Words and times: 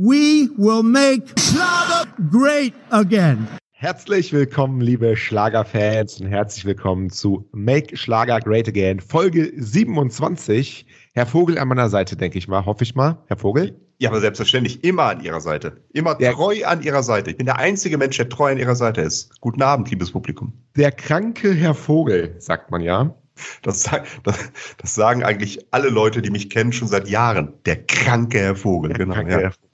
we 0.00 0.48
will 0.56 0.82
make 0.82 1.28
Schlager 1.38 2.06
great 2.30 2.72
again. 2.90 3.46
Herzlich 3.72 4.32
willkommen, 4.32 4.80
liebe 4.80 5.14
Schlagerfans 5.14 6.20
und 6.22 6.28
herzlich 6.28 6.64
willkommen 6.64 7.10
zu 7.10 7.46
Make 7.52 7.96
Schlager 7.98 8.40
Great 8.40 8.66
Again, 8.68 9.00
Folge 9.00 9.52
27. 9.56 10.86
Herr 11.12 11.26
Vogel 11.26 11.58
an 11.58 11.68
meiner 11.68 11.90
Seite, 11.90 12.16
denke 12.16 12.38
ich 12.38 12.48
mal, 12.48 12.64
hoffe 12.64 12.84
ich 12.84 12.94
mal. 12.94 13.18
Herr 13.26 13.36
Vogel? 13.36 13.78
Ja, 13.98 14.08
aber 14.08 14.20
selbstverständlich 14.20 14.82
immer 14.84 15.02
an 15.04 15.22
Ihrer 15.22 15.42
Seite. 15.42 15.84
Immer 15.92 16.14
Der- 16.14 16.32
treu 16.32 16.64
an 16.64 16.82
Ihrer 16.82 17.02
Seite. 17.02 17.30
Ich 17.30 17.36
bin 17.36 17.44
der 17.44 17.58
einzige 17.58 17.98
Mensch, 17.98 18.16
der 18.16 18.30
treu 18.30 18.50
an 18.52 18.56
Ihrer 18.58 18.76
Seite 18.76 19.02
ist. 19.02 19.38
Guten 19.42 19.60
Abend, 19.60 19.90
liebes 19.90 20.12
Publikum. 20.12 20.54
Der 20.76 20.92
kranke 20.92 21.52
Herr 21.52 21.74
Vogel, 21.74 22.36
sagt 22.38 22.70
man 22.70 22.80
ja. 22.80 23.14
Das, 23.62 23.82
das, 24.24 24.36
das 24.78 24.94
sagen 24.94 25.22
eigentlich 25.24 25.66
alle 25.72 25.88
Leute, 25.90 26.22
die 26.22 26.30
mich 26.30 26.48
kennen, 26.48 26.72
schon 26.72 26.88
seit 26.88 27.08
Jahren. 27.08 27.52
Der 27.66 27.84
kranke 27.86 28.38
Herr 28.38 28.56
Vogel, 28.56 28.92
genau. 28.94 29.14
Kranke 29.14 29.32
Ja. 29.32 29.38
Herr 29.40 29.50
Vogel. 29.52 29.69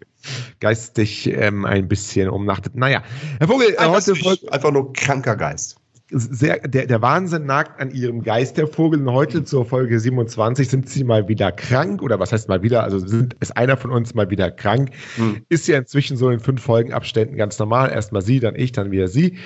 Geistig 0.60 1.28
ähm, 1.28 1.64
ein 1.64 1.88
bisschen 1.88 2.28
umnachtet. 2.28 2.74
Naja, 2.74 3.02
Herr 3.38 3.48
Vogel, 3.48 3.68
äh, 3.68 3.76
Einfach, 3.76 3.94
heute 3.94 4.16
Folge, 4.16 4.52
einfach 4.52 4.72
nur 4.72 4.92
kranker 4.92 5.36
Geist. 5.36 5.76
sehr, 6.10 6.60
der, 6.60 6.86
der 6.86 7.02
Wahnsinn 7.02 7.46
nagt 7.46 7.80
an 7.80 7.90
Ihrem 7.90 8.22
Geist, 8.22 8.56
Herr 8.56 8.68
Vogel. 8.68 9.00
Und 9.00 9.12
heute 9.12 9.44
zur 9.44 9.64
Folge 9.64 9.98
27 9.98 10.68
sind 10.68 10.88
Sie 10.88 11.04
mal 11.04 11.28
wieder 11.28 11.52
krank. 11.52 12.02
Oder 12.02 12.18
was 12.20 12.32
heißt 12.32 12.48
mal 12.48 12.62
wieder? 12.62 12.82
Also 12.84 12.98
sind, 12.98 13.34
ist 13.40 13.56
einer 13.56 13.76
von 13.76 13.90
uns 13.90 14.14
mal 14.14 14.30
wieder 14.30 14.50
krank. 14.50 14.90
Hm. 15.16 15.42
Ist 15.48 15.66
ja 15.68 15.78
inzwischen 15.78 16.16
so 16.16 16.30
in 16.30 16.40
fünf 16.40 16.62
Folgenabständen 16.62 17.36
ganz 17.36 17.58
normal. 17.58 17.90
Erstmal 17.90 18.22
Sie, 18.22 18.40
dann 18.40 18.54
ich, 18.56 18.72
dann 18.72 18.90
wieder 18.90 19.08
Sie. 19.08 19.38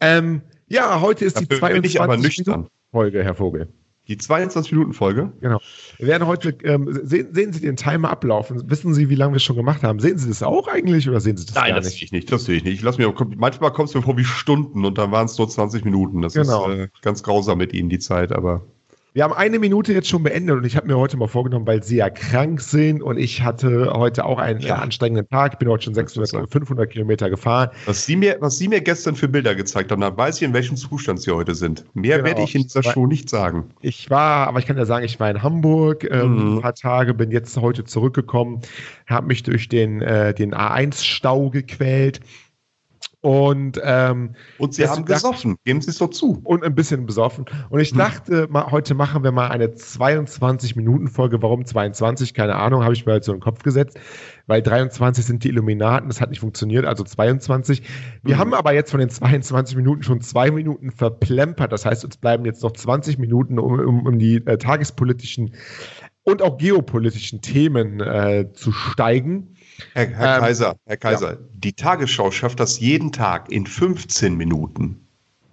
Ähm, 0.00 0.42
ja, 0.68 1.00
heute 1.00 1.24
ist 1.24 1.40
die 1.40 1.46
Dafür 1.46 1.68
aber 1.68 1.82
22 1.82 2.22
nüchtern. 2.22 2.68
Folge, 2.90 3.22
Herr 3.24 3.34
Vogel. 3.34 3.68
Die 4.08 4.16
22-Minuten-Folge. 4.16 5.32
Genau. 5.40 5.60
Wir 5.98 6.06
werden 6.06 6.26
heute, 6.28 6.50
ähm, 6.62 6.88
sehen, 7.02 7.28
sehen 7.34 7.52
Sie 7.52 7.60
den 7.60 7.76
Timer 7.76 8.10
ablaufen? 8.10 8.62
Wissen 8.70 8.94
Sie, 8.94 9.08
wie 9.10 9.16
lange 9.16 9.32
wir 9.34 9.40
schon 9.40 9.56
gemacht 9.56 9.82
haben? 9.82 9.98
Sehen 9.98 10.16
Sie 10.18 10.28
das 10.28 10.42
auch 10.44 10.68
eigentlich 10.68 11.08
oder 11.08 11.20
sehen 11.20 11.36
Sie 11.36 11.44
das 11.46 11.54
Nein, 11.56 11.70
gar 11.70 11.76
das 11.76 11.86
sehe 11.86 11.94
nicht? 11.94 12.02
ich 12.04 12.12
nicht. 12.12 12.30
Das 12.32 12.44
sehe 12.44 12.56
ich 12.56 12.64
nicht. 12.64 12.74
Ich 12.74 12.82
lass 12.82 12.98
mir, 12.98 13.12
manchmal 13.36 13.72
kommt 13.72 13.88
es 13.88 13.94
mir 13.94 14.02
vor 14.02 14.16
wie 14.16 14.24
Stunden 14.24 14.84
und 14.84 14.96
dann 14.98 15.10
waren 15.10 15.26
es 15.26 15.36
nur 15.38 15.48
20 15.48 15.84
Minuten. 15.84 16.22
Das 16.22 16.34
Genau. 16.34 16.68
ist 16.70 16.78
äh, 16.78 16.88
ganz 17.02 17.22
grausam 17.24 17.58
mit 17.58 17.72
Ihnen, 17.72 17.88
die 17.88 17.98
Zeit, 17.98 18.32
aber. 18.32 18.64
Wir 19.16 19.24
haben 19.24 19.32
eine 19.32 19.58
Minute 19.58 19.94
jetzt 19.94 20.08
schon 20.10 20.22
beendet 20.24 20.58
und 20.58 20.66
ich 20.66 20.76
habe 20.76 20.88
mir 20.88 20.98
heute 20.98 21.16
mal 21.16 21.26
vorgenommen, 21.26 21.66
weil 21.66 21.82
Sie 21.82 21.96
ja 21.96 22.10
krank 22.10 22.60
sind 22.60 23.02
und 23.02 23.16
ich 23.16 23.40
hatte 23.40 23.90
heute 23.94 24.26
auch 24.26 24.38
einen 24.38 24.60
Ja. 24.60 24.74
anstrengenden 24.74 25.26
Tag. 25.30 25.54
Ich 25.54 25.58
bin 25.58 25.70
heute 25.70 25.84
schon 25.84 25.94
600, 25.94 26.28
so. 26.28 26.46
500 26.46 26.90
Kilometer 26.90 27.30
gefahren. 27.30 27.70
Was 27.86 28.04
Sie, 28.04 28.14
mir, 28.14 28.36
was 28.40 28.58
Sie 28.58 28.68
mir 28.68 28.82
gestern 28.82 29.16
für 29.16 29.26
Bilder 29.26 29.54
gezeigt 29.54 29.90
haben, 29.90 30.02
dann 30.02 30.18
weiß 30.18 30.36
ich, 30.36 30.42
in 30.42 30.52
welchem 30.52 30.76
Zustand 30.76 31.22
Sie 31.22 31.30
heute 31.30 31.54
sind. 31.54 31.86
Mehr 31.94 32.18
Genau. 32.18 32.28
werde 32.28 32.42
ich 32.42 32.54
in 32.54 32.64
dieser 32.64 32.82
Show 32.82 33.06
nicht 33.06 33.30
sagen. 33.30 33.70
Ich 33.80 34.10
war, 34.10 34.48
aber 34.48 34.58
ich 34.58 34.66
kann 34.66 34.76
ja 34.76 34.84
sagen, 34.84 35.06
ich 35.06 35.18
war 35.18 35.30
in 35.30 35.42
Hamburg 35.42 36.04
ähm, 36.10 36.34
Mhm. 36.50 36.56
ein 36.58 36.60
paar 36.60 36.74
Tage, 36.74 37.14
bin 37.14 37.30
jetzt 37.30 37.56
heute 37.56 37.84
zurückgekommen, 37.84 38.60
habe 39.06 39.28
mich 39.28 39.42
durch 39.42 39.70
den, 39.70 40.02
äh, 40.02 40.34
den 40.34 40.52
A1-Stau 40.54 41.48
gequält 41.48 42.20
und 43.26 43.80
ähm, 43.82 44.36
Und 44.58 44.74
Sie 44.74 44.86
haben 44.86 45.04
dachte- 45.04 45.14
gesoffen. 45.14 45.56
Geben 45.64 45.80
Sie 45.80 45.90
es 45.90 45.98
doch 45.98 46.10
zu. 46.10 46.40
und 46.44 46.62
ein 46.62 46.76
bisschen 46.76 47.06
besoffen. 47.06 47.44
Und 47.70 47.80
ich 47.80 47.90
Hm. 47.90 47.98
dachte, 47.98 48.46
ma, 48.48 48.70
heute 48.70 48.94
machen 48.94 49.24
wir 49.24 49.32
mal 49.32 49.48
eine 49.48 49.66
22-Minuten-Folge. 49.74 51.42
Warum 51.42 51.64
22? 51.64 52.34
Keine 52.34 52.54
Ahnung, 52.54 52.84
habe 52.84 52.94
ich 52.94 53.04
mir 53.04 53.12
halt 53.12 53.24
so 53.24 53.32
in 53.32 53.38
den 53.38 53.42
Kopf 53.42 53.62
gesetzt. 53.64 53.98
Weil 54.46 54.62
23 54.62 55.24
sind 55.24 55.42
die 55.42 55.48
Illuminaten, 55.48 56.08
das 56.08 56.20
hat 56.20 56.30
nicht 56.30 56.38
funktioniert, 56.38 56.84
also 56.84 57.02
22. 57.02 57.82
Wir 58.22 58.36
Mhm. 58.36 58.38
haben 58.38 58.54
aber 58.54 58.72
jetzt 58.74 58.92
von 58.92 59.00
den 59.00 59.10
22 59.10 59.76
Minuten 59.76 60.04
schon 60.04 60.20
zwei 60.20 60.52
Minuten 60.52 60.92
verplempert. 60.92 61.72
Das 61.72 61.84
heißt, 61.84 62.04
uns 62.04 62.16
bleiben 62.18 62.44
jetzt 62.44 62.62
noch 62.62 62.72
20 62.72 63.18
Minuten, 63.18 63.58
um, 63.58 63.80
um, 63.80 64.06
um 64.06 64.18
die 64.20 64.36
äh, 64.46 64.56
tagespolitischen 64.56 65.52
und 66.22 66.42
auch 66.42 66.58
geopolitischen 66.58 67.40
Themen 67.40 68.00
äh, 68.00 68.52
zu 68.52 68.70
steigen. 68.72 69.55
Herr, 69.94 70.08
Herr 70.08 70.36
Ähm, 70.36 70.40
Kaiser, 70.42 70.76
Herr 70.86 70.96
Kaiser, 70.96 71.38
die 71.54 71.72
Tagesschau 71.72 72.30
schafft 72.30 72.60
das 72.60 72.80
jeden 72.80 73.12
Tag 73.12 73.50
in 73.50 73.66
15 73.66 74.36
Minuten. 74.36 75.02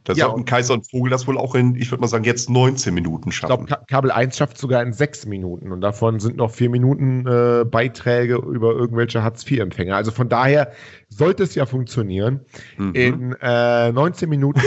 Da 0.05 0.11
Ja, 0.13 0.25
sollten 0.25 0.43
Kaiser 0.43 0.73
und 0.73 0.89
Vogel 0.89 1.09
das 1.09 1.27
wohl 1.27 1.37
auch 1.37 1.55
in, 1.55 1.75
ich 1.75 1.89
würde 1.89 2.01
mal 2.01 2.07
sagen, 2.07 2.25
jetzt 2.25 2.49
19 2.49 2.93
Minuten 2.93 3.29
Ich 3.29 3.39
glaube, 3.39 3.63
schaffen. 3.63 3.67
Ka 3.67 3.85
Kabel 3.87 4.11
1 4.11 4.35
schafft 4.35 4.57
sogar 4.57 4.83
in 4.83 4.91
sechs 4.91 5.25
Minuten 5.25 5.71
und 5.71 5.79
davon 5.79 6.19
sind 6.19 6.35
noch 6.35 6.51
vier 6.51 6.69
Minuten 6.69 7.25
äh, 7.25 7.63
Beiträge 7.63 8.35
über 8.35 8.71
irgendwelche 8.73 9.23
Hartz-IV-Empfänger. 9.23 9.95
Also 9.95 10.11
von 10.11 10.27
daher 10.27 10.73
sollte 11.07 11.43
es 11.43 11.55
ja 11.55 11.65
funktionieren. 11.65 12.41
Mhm. 12.77 12.93
In 12.95 13.35
äh, 13.41 13.93
19 13.93 14.29
Minuten 14.29 14.61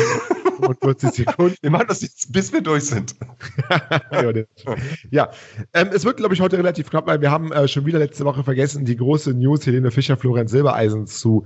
und 0.59 0.79
40 0.81 1.11
Sekunden. 1.13 1.57
Wir 1.61 1.71
machen 1.71 1.87
das 1.89 2.03
jetzt, 2.03 2.33
bis 2.33 2.53
wir 2.53 2.61
durch 2.63 2.85
sind. 2.85 3.15
ja, 4.13 4.33
ja. 5.11 5.31
Ähm, 5.73 5.89
es 5.93 6.05
wird, 6.05 6.17
glaube 6.19 6.35
ich, 6.35 6.41
heute 6.41 6.59
relativ 6.59 6.91
knapp, 6.91 7.07
weil 7.07 7.21
wir 7.21 7.31
haben 7.31 7.53
äh, 7.53 7.69
schon 7.69 7.87
wieder 7.87 7.99
letzte 7.99 8.25
Woche 8.25 8.45
vergessen, 8.45 8.85
die 8.85 8.97
große 8.97 9.35
News 9.35 9.67
Helene 9.67 9.91
Fischer, 9.91 10.17
Florian 10.17 10.49
Silbereisen 10.49 11.07
zu 11.07 11.45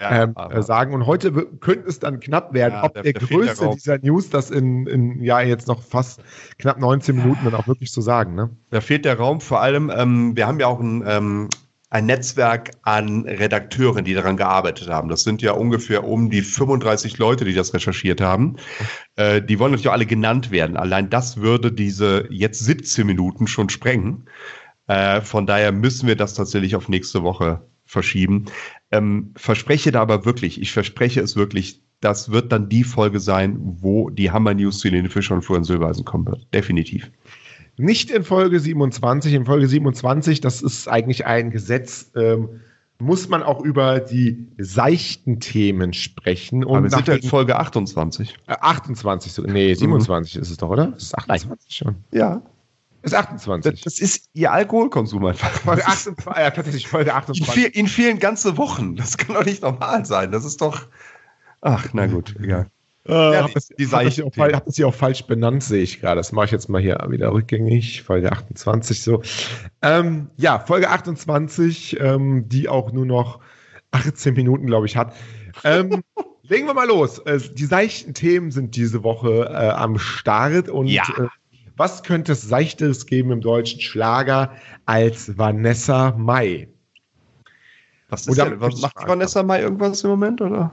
Ja, 0.00 0.24
ähm, 0.24 0.32
aber- 0.34 0.54
äh, 0.56 0.62
sagen. 0.62 0.94
Und 0.94 1.06
heute 1.06 1.32
könnte 1.60 1.88
es 1.88 1.98
dann 1.98 2.20
knapp 2.20 2.52
werden, 2.54 2.74
Ja, 2.74 2.84
ob 2.84 2.94
der- 2.94 3.02
der, 3.04 3.12
der 3.14 3.58
Raum. 3.58 3.74
dieser 3.76 3.98
News 3.98 4.30
das 4.30 4.50
in, 4.50 4.86
in 4.86 5.20
ja 5.22 5.40
jetzt 5.40 5.68
noch 5.68 5.82
fast 5.82 6.20
knapp 6.58 6.78
19 6.78 7.16
Minuten 7.16 7.44
dann 7.44 7.54
auch 7.54 7.66
wirklich 7.68 7.92
zu 7.92 8.00
sagen. 8.00 8.34
Ne? 8.34 8.50
Da 8.70 8.80
fehlt 8.80 9.04
der 9.04 9.16
Raum. 9.18 9.40
Vor 9.40 9.60
allem, 9.60 9.90
ähm, 9.94 10.36
wir 10.36 10.46
haben 10.46 10.58
ja 10.60 10.66
auch 10.66 10.80
ein, 10.80 11.04
ähm, 11.06 11.48
ein 11.88 12.06
Netzwerk 12.06 12.72
an 12.82 13.24
Redakteuren, 13.26 14.04
die 14.04 14.14
daran 14.14 14.36
gearbeitet 14.36 14.88
haben. 14.88 15.08
Das 15.08 15.22
sind 15.22 15.40
ja 15.40 15.52
ungefähr 15.52 16.04
um 16.04 16.30
die 16.30 16.42
35 16.42 17.18
Leute, 17.18 17.44
die 17.44 17.54
das 17.54 17.74
recherchiert 17.74 18.20
haben. 18.20 18.56
Äh, 19.14 19.40
die 19.40 19.58
wollen 19.58 19.70
natürlich 19.70 19.88
auch 19.88 19.94
alle 19.94 20.06
genannt 20.06 20.50
werden. 20.50 20.76
Allein 20.76 21.10
das 21.10 21.36
würde 21.36 21.70
diese 21.70 22.26
jetzt 22.30 22.64
17 22.64 23.06
Minuten 23.06 23.46
schon 23.46 23.68
sprengen. 23.68 24.28
Äh, 24.88 25.20
von 25.20 25.46
daher 25.46 25.70
müssen 25.72 26.08
wir 26.08 26.16
das 26.16 26.34
tatsächlich 26.34 26.74
auf 26.74 26.88
nächste 26.88 27.22
Woche 27.22 27.62
verschieben. 27.84 28.46
Ähm, 28.90 29.32
verspreche 29.36 29.92
da 29.92 30.02
aber 30.02 30.24
wirklich, 30.24 30.60
ich 30.60 30.72
verspreche 30.72 31.20
es 31.20 31.36
wirklich, 31.36 31.82
das 32.00 32.30
wird 32.30 32.52
dann 32.52 32.68
die 32.68 32.84
Folge 32.84 33.20
sein, 33.20 33.56
wo 33.60 34.10
die 34.10 34.30
Hammer 34.32 34.54
News 34.54 34.80
zu 34.80 34.88
Helene 34.88 35.08
Fischer 35.08 35.34
und 35.34 35.42
Florian 35.42 35.64
Silbereisen 35.64 36.04
kommen 36.04 36.26
wird. 36.26 36.52
Definitiv. 36.52 37.10
Nicht 37.76 38.10
in 38.10 38.24
Folge 38.24 38.58
27. 38.58 39.34
In 39.34 39.44
Folge 39.44 39.68
27, 39.68 40.40
das 40.40 40.62
ist 40.62 40.88
eigentlich 40.88 41.26
ein 41.26 41.50
Gesetz, 41.50 42.10
ähm, 42.16 42.60
muss 42.98 43.28
man 43.28 43.42
auch 43.42 43.60
über 43.60 44.00
die 44.00 44.48
seichten 44.56 45.40
Themen 45.40 45.92
sprechen. 45.92 46.64
Aber 46.64 46.82
wir 46.82 46.90
sind 46.90 47.06
ja 47.08 47.14
in 47.14 47.22
Folge 47.22 47.56
28. 47.58 48.34
äh, 48.46 48.52
28, 48.58 49.32
so, 49.32 49.42
nee, 49.42 49.74
27 49.74 50.36
ist 50.36 50.50
es 50.50 50.56
doch, 50.56 50.70
oder? 50.70 50.94
Ist 50.96 51.04
es 51.04 51.14
28 51.14 51.76
schon? 51.76 51.96
Ja. 52.12 52.42
Ist 53.02 53.12
Das, 53.12 53.26
28. 53.26 53.82
das 53.82 53.98
ist 53.98 54.30
ihr 54.32 54.50
Alkoholkonsum 54.50 55.26
einfach. 55.26 55.50
Folge 55.50 55.86
28, 55.86 56.42
ja, 56.42 56.50
tatsächlich 56.50 56.88
Folge 56.88 57.10
Ihnen, 57.10 57.18
28. 57.18 57.54
fehl, 57.54 57.70
ihnen 57.76 57.88
fehlen 57.88 58.18
ganze 58.18 58.56
Wochen. 58.56 58.96
Das 58.96 59.18
kann 59.18 59.36
doch 59.36 59.44
nicht 59.44 59.62
normal 59.62 60.06
sein. 60.06 60.32
Das 60.32 60.44
ist 60.44 60.62
doch. 60.62 60.86
Ach, 61.60 61.88
na 61.92 62.06
gut, 62.06 62.34
egal. 62.42 62.70
Äh, 63.08 63.12
Ja, 63.12 63.42
hab 63.44 63.54
das, 63.54 63.68
hab 63.70 64.02
das 64.04 64.14
hier 64.14 64.26
auch, 64.26 64.32
fal- 64.34 64.48
Themen. 64.48 64.56
hab 64.56 64.64
das 64.66 64.76
hier 64.76 64.88
auch 64.88 64.94
falsch 64.94 65.24
benannt, 65.26 65.62
sehe 65.62 65.82
ich 65.82 66.00
gerade. 66.00 66.16
Das 66.18 66.32
mache 66.32 66.46
ich 66.46 66.50
jetzt 66.52 66.68
mal 66.68 66.80
hier 66.80 66.98
wieder 67.08 67.32
rückgängig. 67.32 68.02
Folge 68.02 68.32
28 68.32 69.02
so. 69.02 69.22
Ähm, 69.82 70.30
ja, 70.36 70.58
Folge 70.58 70.90
28, 70.90 71.98
ähm, 72.00 72.48
die 72.48 72.68
auch 72.68 72.92
nur 72.92 73.06
noch 73.06 73.40
18 73.92 74.34
Minuten, 74.34 74.66
glaube 74.66 74.86
ich, 74.86 74.96
hat. 74.96 75.14
Ähm, 75.64 76.02
legen 76.42 76.66
wir 76.66 76.74
mal 76.74 76.88
los. 76.88 77.18
Äh, 77.20 77.38
die 77.54 77.64
seichten 77.66 78.14
Themen 78.14 78.50
sind 78.50 78.76
diese 78.76 79.02
Woche 79.04 79.44
äh, 79.50 79.68
am 79.70 79.98
Start. 79.98 80.68
Und 80.68 80.86
Ja. 80.88 81.04
äh, 81.16 81.26
was 81.76 82.02
könnte 82.02 82.32
es 82.32 82.42
Seichteres 82.42 83.06
geben 83.06 83.30
im 83.30 83.40
deutschen 83.40 83.80
Schlager 83.80 84.50
als 84.86 85.36
Vanessa 85.38 86.14
Mai? 86.16 86.68
Was, 88.08 88.26
ist 88.26 88.38
denn, 88.38 88.60
was 88.60 88.80
macht 88.80 88.94
Vanessa 89.06 89.42
Mai 89.42 89.60
irgendwas 89.62 90.02
im 90.04 90.10
Moment, 90.10 90.40
oder? 90.40 90.70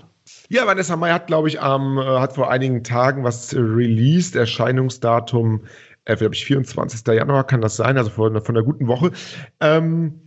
Ja, 0.50 0.66
Vanessa 0.66 0.96
Mai 0.96 1.12
hat, 1.12 1.28
glaube 1.28 1.48
ich, 1.48 1.62
am, 1.62 1.98
äh, 1.98 2.02
hat 2.04 2.34
vor 2.34 2.50
einigen 2.50 2.84
Tagen 2.84 3.24
was 3.24 3.54
released, 3.54 4.36
Erscheinungsdatum, 4.36 5.62
äh, 6.06 6.16
glaube 6.16 6.36
ich, 6.36 6.46
24. 6.46 7.06
Januar 7.08 7.46
kann 7.46 7.62
das 7.62 7.76
sein, 7.76 7.98
also 7.98 8.10
von, 8.10 8.42
von 8.42 8.56
einer 8.56 8.66
guten 8.66 8.88
Woche. 8.88 9.12
Ähm, 9.60 10.22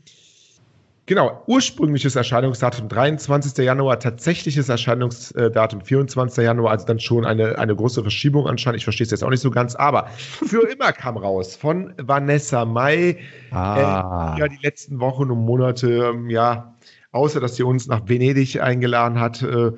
genau, 1.06 1.42
ursprüngliches 1.46 2.16
Erscheinungsdatum 2.16 2.88
23. 2.88 3.65
Januar, 3.65 3.98
tatsächliches 3.98 4.68
Erscheinungsdatum 4.68 5.80
24. 5.80 6.44
Januar, 6.44 6.72
also 6.72 6.86
dann 6.86 7.00
schon 7.00 7.24
eine, 7.24 7.59
eine 7.59 7.74
große 7.74 8.03
Verschiebung 8.03 8.47
anscheinend. 8.47 8.78
Ich 8.78 8.84
verstehe 8.84 9.04
es 9.04 9.10
jetzt 9.10 9.24
auch 9.24 9.30
nicht 9.30 9.41
so 9.41 9.50
ganz, 9.50 9.74
aber 9.76 10.09
für 10.09 10.68
immer 10.68 10.92
kam 10.92 11.16
raus 11.16 11.56
von 11.56 11.94
Vanessa 11.98 12.65
Mai. 12.65 13.18
Ah. 13.50 14.34
Äh, 14.34 14.41
ja, 14.41 14.48
die 14.48 14.59
letzten 14.62 15.00
Wochen 15.00 15.30
und 15.30 15.38
Monate, 15.38 16.10
ähm, 16.15 16.28
ja, 16.28 16.74
außer 17.16 17.41
dass 17.41 17.57
sie 17.57 17.63
uns 17.65 17.86
nach 17.86 18.09
Venedig 18.09 18.60
eingeladen 18.60 19.18
hat, 19.18 19.42
äh, 19.42 19.72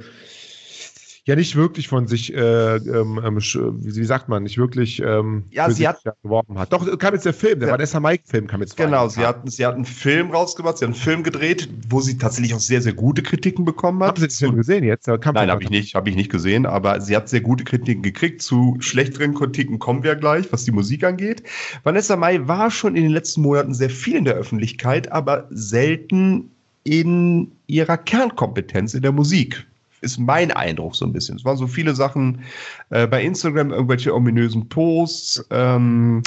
ja 1.24 1.36
nicht 1.36 1.56
wirklich 1.56 1.88
von 1.88 2.06
sich, 2.06 2.32
äh, 2.32 2.76
ähm, 2.76 3.20
ähm, 3.22 3.36
wie, 3.36 4.04
sagt 4.06 4.30
man, 4.30 4.44
nicht 4.44 4.56
wirklich 4.56 5.02
ähm, 5.04 5.44
Ja, 5.50 5.70
sie 5.70 5.86
hat- 5.86 5.98
geworben 6.22 6.58
hat. 6.58 6.72
Doch, 6.72 6.98
kam 6.98 7.12
jetzt 7.12 7.26
der 7.26 7.34
Film, 7.34 7.60
der 7.60 7.68
Ja. 7.68 7.74
Vanessa 7.74 8.00
Mike-Film 8.00 8.46
kam 8.46 8.62
jetzt 8.62 8.78
vor 8.78 8.86
Genau, 8.86 9.08
sie 9.08 9.26
hat, 9.26 9.42
sie 9.44 9.66
hat 9.66 9.74
einen 9.74 9.84
Film 9.84 10.30
rausgebracht, 10.30 10.78
sie 10.78 10.86
hat 10.86 10.92
einen 10.94 10.98
Film 10.98 11.22
gedreht, 11.22 11.68
wo 11.90 12.00
sie 12.00 12.16
tatsächlich 12.16 12.54
auch 12.54 12.60
sehr, 12.60 12.80
sehr 12.80 12.94
gute 12.94 13.22
Kritiken 13.22 13.66
bekommen 13.66 14.02
hat. 14.02 14.08
Haben 14.16 14.20
Sie 14.22 14.28
den 14.28 14.34
Film 14.34 14.56
gesehen 14.56 14.84
jetzt? 14.84 15.06
Nein, 15.06 15.50
habe 15.50 15.62
ich 15.62 15.68
nicht, 15.68 15.94
habe 15.94 16.08
ich 16.08 16.16
nicht 16.16 16.30
gesehen, 16.30 16.64
aber 16.64 17.02
sie 17.02 17.14
hat 17.14 17.28
sehr 17.28 17.42
gute 17.42 17.64
Kritiken 17.64 18.02
gekriegt. 18.02 18.40
Zu 18.40 18.78
schlechteren 18.80 19.34
Kritiken 19.34 19.78
kommen 19.78 20.02
wir 20.04 20.16
gleich, 20.16 20.50
was 20.50 20.64
die 20.64 20.72
Musik 20.72 21.04
angeht. 21.04 21.42
Vanessa 21.82 22.16
Mai 22.16 22.48
war 22.48 22.70
schon 22.70 22.96
in 22.96 23.02
den 23.02 23.12
letzten 23.12 23.42
Monaten 23.42 23.74
sehr 23.74 23.90
viel 23.90 24.16
in 24.16 24.24
der 24.24 24.34
Öffentlichkeit, 24.36 25.12
aber 25.12 25.46
selten 25.50 26.52
in 26.84 27.52
ihrer 27.66 27.96
Kernkompetenz 27.96 28.94
in 28.94 29.02
der 29.02 29.12
Musik. 29.12 29.66
Ist 30.00 30.18
mein 30.18 30.52
Eindruck 30.52 30.94
so 30.94 31.04
ein 31.04 31.12
bisschen. 31.12 31.36
Es 31.36 31.44
waren 31.44 31.56
so 31.56 31.66
viele 31.66 31.94
Sachen 31.94 32.42
äh, 32.90 33.06
bei 33.06 33.22
Instagram, 33.22 33.72
irgendwelche 33.72 34.14
ominösen 34.14 34.68
Posts, 34.68 35.46
ähm, 35.50 36.22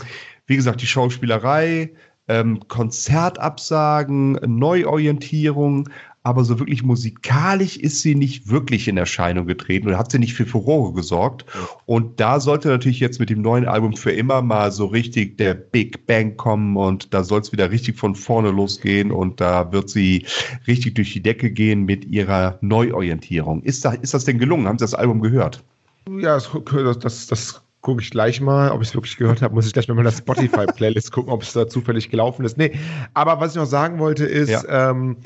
wie 0.47 0.57
gesagt, 0.57 0.81
die 0.81 0.87
Schauspielerei, 0.87 1.91
ähm, 2.27 2.67
Konzertabsagen, 2.67 4.33
Neuorientierung, 4.45 5.89
aber 6.23 6.43
so 6.43 6.59
wirklich 6.59 6.83
musikalisch 6.83 7.77
ist 7.77 8.01
sie 8.01 8.13
nicht 8.13 8.49
wirklich 8.49 8.87
in 8.87 8.97
Erscheinung 8.97 9.47
getreten 9.47 9.87
oder 9.87 9.97
hat 9.97 10.11
sie 10.11 10.19
nicht 10.19 10.35
für 10.35 10.45
Furore 10.45 10.93
gesorgt. 10.93 11.45
Und 11.85 12.19
da 12.19 12.39
sollte 12.39 12.67
natürlich 12.67 12.99
jetzt 12.99 13.19
mit 13.19 13.29
dem 13.29 13.41
neuen 13.41 13.65
Album 13.65 13.95
für 13.95 14.11
immer 14.11 14.41
mal 14.41 14.71
so 14.71 14.85
richtig 14.85 15.37
der 15.37 15.55
Big 15.55 16.05
Bang 16.05 16.37
kommen 16.37 16.77
und 16.77 17.13
da 17.13 17.23
soll 17.23 17.41
es 17.41 17.51
wieder 17.51 17.71
richtig 17.71 17.97
von 17.97 18.15
vorne 18.15 18.51
losgehen 18.51 19.11
und 19.11 19.41
da 19.41 19.71
wird 19.71 19.89
sie 19.89 20.25
richtig 20.67 20.95
durch 20.95 21.13
die 21.13 21.23
Decke 21.23 21.49
gehen 21.49 21.85
mit 21.85 22.05
ihrer 22.05 22.59
Neuorientierung. 22.61 23.63
Ist, 23.63 23.83
da, 23.83 23.93
ist 23.93 24.13
das 24.13 24.25
denn 24.25 24.37
gelungen? 24.37 24.67
Haben 24.67 24.77
Sie 24.77 24.83
das 24.83 24.93
Album 24.93 25.21
gehört? 25.21 25.63
Ja, 26.19 26.37
das, 26.37 26.99
das, 26.99 27.27
das 27.27 27.61
gucke 27.81 28.01
ich 28.01 28.11
gleich 28.11 28.41
mal, 28.41 28.71
ob 28.71 28.81
ich 28.81 28.89
es 28.89 28.93
wirklich 28.95 29.17
gehört 29.17 29.41
habe, 29.41 29.55
muss 29.55 29.65
ich 29.65 29.73
gleich 29.73 29.87
mal 29.87 29.97
in 29.97 30.03
der 30.03 30.11
Spotify-Playlist 30.11 31.11
gucken, 31.11 31.33
ob 31.33 31.41
es 31.41 31.53
da 31.53 31.67
zufällig 31.67 32.09
gelaufen 32.09 32.45
ist. 32.45 32.57
Nee, 32.57 32.73
aber 33.13 33.39
was 33.39 33.51
ich 33.51 33.57
noch 33.57 33.65
sagen 33.65 33.99
wollte 33.99 34.25
ist, 34.25 34.49
ja. 34.49 34.91
ähm, 34.91 35.17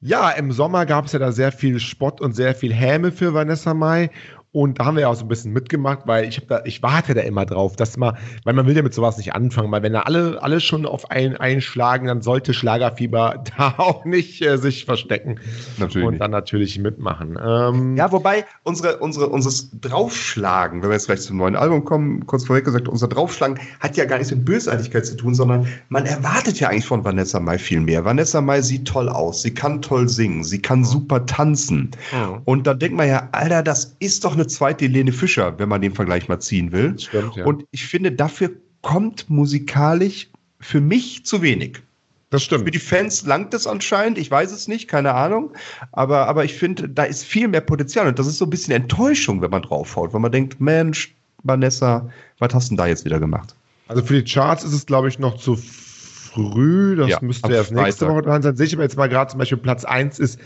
ja, 0.00 0.30
im 0.30 0.52
Sommer 0.52 0.86
gab 0.86 1.06
es 1.06 1.12
ja 1.12 1.18
da 1.18 1.32
sehr 1.32 1.52
viel 1.52 1.80
Spott 1.80 2.20
und 2.20 2.32
sehr 2.32 2.54
viel 2.54 2.72
Häme 2.72 3.10
für 3.10 3.34
Vanessa 3.34 3.74
Mai. 3.74 4.10
Und 4.50 4.80
da 4.80 4.86
haben 4.86 4.96
wir 4.96 5.02
ja 5.02 5.08
auch 5.08 5.14
so 5.14 5.26
ein 5.26 5.28
bisschen 5.28 5.52
mitgemacht, 5.52 6.00
weil 6.06 6.24
ich, 6.24 6.46
da, 6.46 6.62
ich 6.64 6.82
warte 6.82 7.12
da 7.12 7.20
immer 7.20 7.44
drauf, 7.44 7.76
dass 7.76 7.98
man, 7.98 8.16
weil 8.44 8.54
man 8.54 8.66
will 8.66 8.74
ja 8.74 8.82
mit 8.82 8.94
sowas 8.94 9.18
nicht 9.18 9.34
anfangen, 9.34 9.70
weil 9.70 9.82
wenn 9.82 9.92
da 9.92 10.00
alle, 10.00 10.42
alle 10.42 10.60
schon 10.60 10.86
auf 10.86 11.10
einen 11.10 11.36
einschlagen, 11.36 12.06
dann 12.06 12.22
sollte 12.22 12.54
Schlagerfieber 12.54 13.44
da 13.58 13.74
auch 13.76 14.06
nicht 14.06 14.40
äh, 14.40 14.56
sich 14.56 14.86
verstecken. 14.86 15.38
Natürlich. 15.76 16.08
Und 16.08 16.18
dann 16.18 16.30
natürlich 16.30 16.78
mitmachen. 16.78 17.38
Ähm, 17.42 17.96
ja, 17.96 18.10
wobei 18.10 18.46
unsere, 18.62 18.96
unsere, 18.98 19.28
unseres 19.28 19.70
Draufschlagen, 19.80 20.82
wenn 20.82 20.88
wir 20.88 20.94
jetzt 20.94 21.06
gleich 21.06 21.20
zum 21.20 21.36
neuen 21.36 21.54
Album 21.54 21.84
kommen, 21.84 22.24
kurz 22.24 22.46
vorweg 22.46 22.64
gesagt, 22.64 22.88
unser 22.88 23.08
Draufschlagen 23.08 23.58
hat 23.80 23.98
ja 23.98 24.06
gar 24.06 24.16
nichts 24.16 24.32
mit 24.32 24.46
Bösartigkeit 24.46 25.04
zu 25.04 25.16
tun, 25.16 25.34
sondern 25.34 25.66
man 25.90 26.06
erwartet 26.06 26.58
ja 26.58 26.68
eigentlich 26.70 26.86
von 26.86 27.04
Vanessa 27.04 27.38
Mai 27.38 27.58
viel 27.58 27.80
mehr. 27.80 28.06
Vanessa 28.06 28.40
Mai 28.40 28.62
sieht 28.62 28.88
toll 28.88 29.10
aus, 29.10 29.42
sie 29.42 29.52
kann 29.52 29.82
toll 29.82 30.08
singen, 30.08 30.42
sie 30.42 30.62
kann 30.62 30.84
super 30.84 31.26
tanzen. 31.26 31.90
Ja. 32.12 32.40
Und 32.46 32.66
da 32.66 32.72
denkt 32.72 32.96
man 32.96 33.08
ja, 33.08 33.28
Alter, 33.32 33.62
das 33.62 33.96
ist 33.98 34.24
doch 34.24 34.37
eine 34.38 34.46
zweite 34.46 34.86
Helene 34.86 35.12
Fischer, 35.12 35.58
wenn 35.58 35.68
man 35.68 35.80
den 35.80 35.94
Vergleich 35.94 36.28
mal 36.28 36.40
ziehen 36.40 36.72
will. 36.72 36.98
Stimmt, 36.98 37.36
ja. 37.36 37.44
Und 37.44 37.64
ich 37.70 37.86
finde, 37.86 38.12
dafür 38.12 38.50
kommt 38.82 39.28
musikalisch 39.28 40.28
für 40.60 40.80
mich 40.80 41.24
zu 41.24 41.42
wenig. 41.42 41.82
Das 42.30 42.42
stimmt. 42.42 42.64
Für 42.64 42.70
die 42.70 42.78
Fans 42.78 43.24
langt 43.24 43.54
es 43.54 43.66
anscheinend, 43.66 44.18
ich 44.18 44.30
weiß 44.30 44.52
es 44.52 44.68
nicht, 44.68 44.86
keine 44.88 45.14
Ahnung. 45.14 45.52
Aber, 45.92 46.26
aber 46.26 46.44
ich 46.44 46.54
finde, 46.54 46.88
da 46.88 47.04
ist 47.04 47.24
viel 47.24 47.48
mehr 47.48 47.62
Potenzial. 47.62 48.06
Und 48.06 48.18
das 48.18 48.26
ist 48.26 48.38
so 48.38 48.44
ein 48.44 48.50
bisschen 48.50 48.74
Enttäuschung, 48.74 49.40
wenn 49.40 49.50
man 49.50 49.62
draufhaut, 49.62 50.12
weil 50.12 50.20
man 50.20 50.32
denkt, 50.32 50.60
Mensch, 50.60 51.14
Vanessa, 51.42 52.10
was 52.38 52.52
hast 52.52 52.66
du 52.66 52.70
denn 52.70 52.76
da 52.76 52.86
jetzt 52.86 53.04
wieder 53.04 53.18
gemacht? 53.18 53.54
Also 53.86 54.02
für 54.02 54.22
die 54.22 54.30
Charts 54.30 54.64
ist 54.64 54.74
es, 54.74 54.84
glaube 54.84 55.08
ich, 55.08 55.18
noch 55.18 55.38
zu 55.38 55.56
früh. 55.56 56.96
Das 56.96 57.08
ja, 57.08 57.18
müsste 57.22 57.50
erst 57.50 57.72
nächste 57.72 58.06
Woche 58.08 58.22
dran 58.22 58.42
sein. 58.42 58.56
Sehe 58.56 58.66
ich 58.66 58.74
aber 58.74 58.82
jetzt 58.82 58.96
mal 58.96 59.08
gerade 59.08 59.30
zum 59.30 59.38
Beispiel 59.38 59.58
Platz 59.58 59.84
1 59.86 60.18
ist 60.18 60.38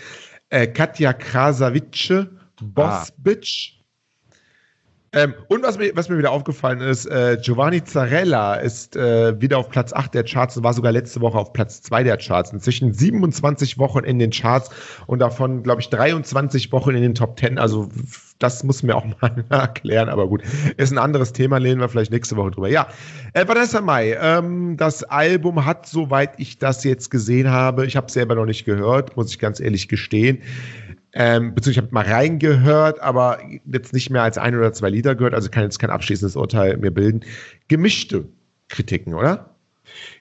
äh, 0.50 0.68
Katja 0.68 1.12
Krasavice, 1.12 2.26
Boss 2.60 2.86
ah. 2.86 3.06
Bitch. 3.16 3.78
Ähm, 5.14 5.34
und 5.48 5.62
was 5.62 5.76
mir, 5.76 5.92
was 5.94 6.08
mir 6.08 6.16
wieder 6.16 6.32
aufgefallen 6.32 6.80
ist, 6.80 7.04
äh, 7.04 7.36
Giovanni 7.40 7.84
Zarella 7.84 8.54
ist 8.54 8.96
äh, 8.96 9.38
wieder 9.38 9.58
auf 9.58 9.68
Platz 9.68 9.92
8 9.92 10.14
der 10.14 10.24
Charts 10.24 10.56
und 10.56 10.64
war 10.64 10.72
sogar 10.72 10.90
letzte 10.90 11.20
Woche 11.20 11.36
auf 11.36 11.52
Platz 11.52 11.82
2 11.82 12.02
der 12.04 12.16
Charts. 12.16 12.50
Inzwischen 12.50 12.94
27 12.94 13.76
Wochen 13.78 14.04
in 14.04 14.18
den 14.18 14.30
Charts 14.30 14.70
und 15.06 15.18
davon, 15.18 15.62
glaube 15.62 15.82
ich, 15.82 15.90
23 15.90 16.72
Wochen 16.72 16.94
in 16.94 17.02
den 17.02 17.14
Top 17.14 17.38
10. 17.38 17.58
Also 17.58 17.90
das 18.38 18.64
muss 18.64 18.82
mir 18.82 18.96
auch 18.96 19.04
mal 19.20 19.44
erklären, 19.50 20.08
aber 20.08 20.26
gut. 20.26 20.42
Ist 20.78 20.92
ein 20.92 20.98
anderes 20.98 21.34
Thema, 21.34 21.58
lehnen 21.58 21.80
wir 21.80 21.90
vielleicht 21.90 22.10
nächste 22.10 22.36
Woche 22.36 22.52
drüber. 22.52 22.68
Ja, 22.68 22.88
äh, 23.34 23.46
Vanessa 23.46 23.82
Mai, 23.82 24.16
ähm, 24.18 24.78
das 24.78 25.04
Album 25.04 25.66
hat, 25.66 25.86
soweit 25.86 26.40
ich 26.40 26.58
das 26.58 26.84
jetzt 26.84 27.10
gesehen 27.10 27.50
habe, 27.50 27.84
ich 27.84 27.96
habe 27.96 28.06
es 28.06 28.14
selber 28.14 28.34
noch 28.34 28.46
nicht 28.46 28.64
gehört, 28.64 29.14
muss 29.16 29.30
ich 29.30 29.38
ganz 29.38 29.60
ehrlich 29.60 29.88
gestehen, 29.88 30.38
ähm, 31.14 31.54
beziehungsweise 31.54 31.70
ich 31.70 31.78
habe 31.78 31.94
mal 31.94 32.04
reingehört, 32.04 33.00
aber 33.00 33.38
jetzt 33.66 33.92
nicht 33.92 34.10
mehr 34.10 34.22
als 34.22 34.38
ein 34.38 34.56
oder 34.56 34.72
zwei 34.72 34.90
Lieder 34.90 35.14
gehört, 35.14 35.34
also 35.34 35.50
kann 35.50 35.64
jetzt 35.64 35.78
kein 35.78 35.90
abschließendes 35.90 36.36
Urteil 36.36 36.76
mehr 36.78 36.90
bilden. 36.90 37.20
Gemischte 37.68 38.28
Kritiken, 38.68 39.14
oder? 39.14 39.52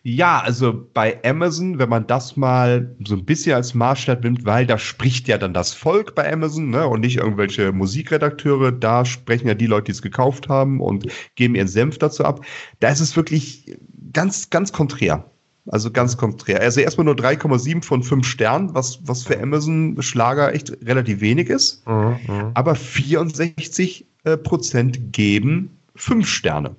Ja, 0.04 0.40
also 0.40 0.90
bei 0.94 1.20
Amazon, 1.24 1.80
wenn 1.80 1.90
man 1.90 2.08
das 2.08 2.36
mal 2.36 2.96
so 3.06 3.16
ein 3.16 3.26
bisschen 3.26 3.56
als 3.56 3.74
Maßstab 3.74 4.24
nimmt, 4.24 4.46
weil 4.46 4.66
da 4.66 4.78
spricht 4.78 5.28
ja 5.28 5.38
dann 5.38 5.54
das 5.54 5.74
Volk 5.74 6.16
bei 6.16 6.32
Amazon 6.32 6.72
ne, 6.72 6.88
und 6.88 7.02
nicht 7.02 7.18
irgendwelche 7.18 7.72
Musikredakteure, 7.72 8.72
da 8.72 9.06
sprechen 9.06 9.48
ja 9.48 9.54
die 9.54 9.68
Leute, 9.68 9.86
die 9.86 9.92
es 9.92 10.02
gekauft 10.02 10.50
haben 10.50 10.82
und 10.82 11.08
geben 11.36 11.56
ihren 11.56 11.68
Senf 11.68 11.98
dazu 12.00 12.26
ab. 12.26 12.44
Da 12.80 12.90
ist 12.90 13.00
es 13.00 13.16
wirklich 13.16 13.78
ganz, 14.12 14.50
ganz 14.50 14.74
konträr. 14.74 15.31
Also 15.68 15.92
ganz 15.92 16.18
konträr. 16.18 16.60
Also 16.60 16.82
erstmal 16.82 17.06
nur 17.06 17.16
3,7 17.16 17.84
von 17.84 18.02
5 18.02 18.26
Sternen, 18.26 18.74
was, 18.74 19.00
was 19.04 19.24
für 19.24 19.40
Amazon 19.40 20.02
Schlager 20.02 20.54
echt 20.54 20.72
relativ 20.84 21.22
wenig 21.22 21.50
ist. 21.50 21.86
Mhm, 21.88 22.18
mhm. 22.28 22.52
Aber 22.54 22.76
64 22.76 24.06
äh, 24.24 24.38
Prozent 24.38 25.14
geben 25.14 25.78
5 25.96 26.28
Sterne. 26.28 26.76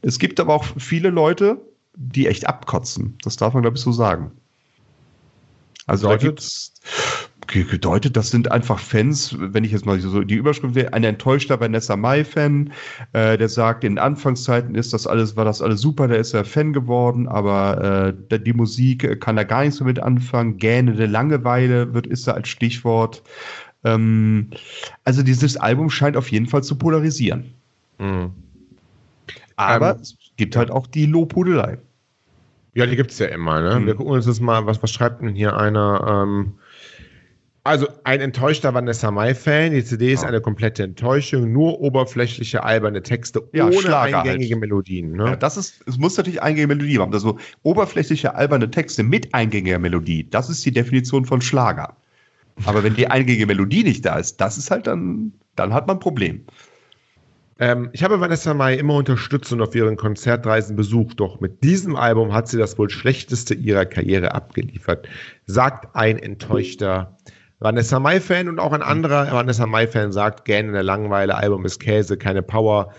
Es 0.00 0.18
gibt 0.18 0.40
aber 0.40 0.54
auch 0.54 0.64
viele 0.78 1.10
Leute, 1.10 1.60
die 1.94 2.26
echt 2.26 2.48
abkotzen. 2.48 3.18
Das 3.22 3.36
darf 3.36 3.52
man, 3.54 3.62
glaube 3.62 3.76
ich, 3.76 3.82
so 3.82 3.92
sagen. 3.92 4.32
Also 5.86 6.08
da 6.08 6.16
gibt 6.16 6.40
es 6.40 6.72
gedeutet, 7.46 8.16
das 8.16 8.30
sind 8.30 8.50
einfach 8.50 8.78
Fans, 8.78 9.36
wenn 9.38 9.64
ich 9.64 9.72
jetzt 9.72 9.84
mal 9.84 9.98
so 10.00 10.22
die 10.22 10.34
Überschrift 10.34 10.74
will, 10.74 10.88
ein 10.92 11.04
enttäuschter 11.04 11.60
Vanessa 11.60 11.96
Mai-Fan, 11.96 12.72
äh, 13.12 13.36
der 13.36 13.48
sagt, 13.48 13.84
in 13.84 13.98
Anfangszeiten 13.98 14.74
ist 14.74 14.92
das 14.92 15.06
alles, 15.06 15.36
war 15.36 15.44
das 15.44 15.60
alles 15.60 15.80
super, 15.80 16.08
da 16.08 16.14
ist 16.14 16.34
er 16.34 16.44
Fan 16.44 16.72
geworden, 16.72 17.28
aber 17.28 18.14
äh, 18.30 18.40
die 18.40 18.52
Musik 18.52 19.20
kann 19.20 19.36
er 19.36 19.44
gar 19.44 19.62
nichts 19.62 19.78
damit 19.78 20.00
anfangen, 20.00 20.58
gähnende 20.58 21.06
Langeweile 21.06 21.92
wird, 21.94 22.06
ist 22.06 22.26
da 22.26 22.32
als 22.32 22.48
Stichwort. 22.48 23.22
Ähm, 23.84 24.50
also 25.04 25.22
dieses 25.22 25.56
Album 25.56 25.90
scheint 25.90 26.16
auf 26.16 26.30
jeden 26.30 26.46
Fall 26.46 26.62
zu 26.62 26.76
polarisieren. 26.76 27.52
Mhm. 27.98 28.30
Aber 29.56 29.96
ähm, 29.96 30.00
es 30.00 30.16
gibt 30.36 30.56
halt 30.56 30.70
auch 30.70 30.86
die 30.86 31.06
Lobhudelei. 31.06 31.78
Ja, 32.74 32.86
die 32.86 32.96
gibt 32.96 33.10
es 33.10 33.18
ja 33.18 33.26
immer. 33.26 33.60
Ne? 33.60 33.80
Mhm. 33.80 33.86
Wir 33.86 33.94
gucken 33.94 34.12
uns 34.12 34.26
das 34.26 34.40
mal, 34.40 34.64
was, 34.66 34.82
was 34.82 34.90
schreibt 34.90 35.20
denn 35.20 35.34
hier 35.34 35.56
einer? 35.56 36.24
Ähm, 36.24 36.54
also 37.64 37.86
ein 38.04 38.20
enttäuschter 38.20 38.74
Vanessa 38.74 39.10
Mai-Fan. 39.10 39.72
Die 39.72 39.84
CD 39.84 40.12
ist 40.12 40.22
ja. 40.22 40.28
eine 40.28 40.40
komplette 40.40 40.82
Enttäuschung, 40.82 41.52
nur 41.52 41.80
oberflächliche, 41.80 42.64
alberne 42.64 43.02
Texte 43.02 43.48
ja, 43.52 43.66
ohne 43.66 43.78
Schlager 43.78 44.18
halt. 44.18 44.28
eingängige 44.28 44.54
halt. 44.54 44.60
Melodien. 44.60 45.12
Ne? 45.12 45.26
Ja, 45.26 45.36
das 45.36 45.56
ist, 45.56 45.82
es 45.86 45.96
muss 45.96 46.16
natürlich 46.16 46.42
eingängige 46.42 46.74
Melodie 46.74 46.98
haben. 46.98 47.12
Also 47.12 47.38
oberflächliche, 47.62 48.34
alberne 48.34 48.70
Texte 48.70 49.02
mit 49.02 49.32
eingängiger 49.32 49.78
Melodie, 49.78 50.28
das 50.28 50.50
ist 50.50 50.64
die 50.66 50.72
Definition 50.72 51.24
von 51.24 51.40
Schlager. 51.40 51.96
Aber 52.64 52.82
wenn 52.82 52.94
die 52.94 53.06
eingängige 53.06 53.46
Melodie 53.46 53.84
nicht 53.84 54.04
da 54.04 54.16
ist, 54.18 54.40
das 54.40 54.58
ist 54.58 54.70
halt 54.70 54.86
dann, 54.86 55.32
dann 55.56 55.72
hat 55.72 55.86
man 55.86 55.96
ein 55.96 56.00
Problem. 56.00 56.44
Ähm, 57.58 57.90
ich 57.92 58.02
habe 58.02 58.20
Vanessa 58.20 58.54
Mai 58.54 58.74
immer 58.74 58.94
unterstützt 58.96 59.52
und 59.52 59.62
auf 59.62 59.74
ihren 59.74 59.96
Konzertreisen 59.96 60.74
besucht, 60.74 61.20
doch 61.20 61.40
mit 61.40 61.62
diesem 61.62 61.94
Album 61.94 62.32
hat 62.32 62.48
sie 62.48 62.58
das 62.58 62.76
wohl 62.76 62.90
schlechteste 62.90 63.54
ihrer 63.54 63.84
Karriere 63.84 64.34
abgeliefert, 64.34 65.08
sagt 65.46 65.94
ein 65.94 66.18
enttäuschter 66.18 67.16
Vanessa 67.62 68.00
Mai-Fan 68.00 68.48
und 68.48 68.58
auch 68.58 68.72
ein 68.72 68.82
anderer 68.82 69.30
Vanessa 69.32 69.66
Mai-Fan 69.66 70.12
sagt, 70.12 70.44
gerne 70.44 70.72
der 70.72 70.82
Langweile, 70.82 71.36
Album 71.36 71.64
ist 71.64 71.78
Käse, 71.78 72.16
keine 72.16 72.42
Power. 72.42 72.92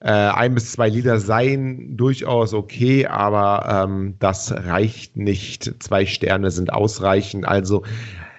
Äh, 0.00 0.10
ein 0.10 0.54
bis 0.54 0.72
zwei 0.72 0.88
Lieder 0.88 1.18
seien 1.18 1.96
durchaus 1.96 2.54
okay, 2.54 3.06
aber 3.06 3.86
ähm, 3.88 4.14
das 4.20 4.52
reicht 4.52 5.16
nicht. 5.16 5.82
Zwei 5.82 6.06
Sterne 6.06 6.52
sind 6.52 6.72
ausreichend. 6.72 7.46
Also 7.48 7.82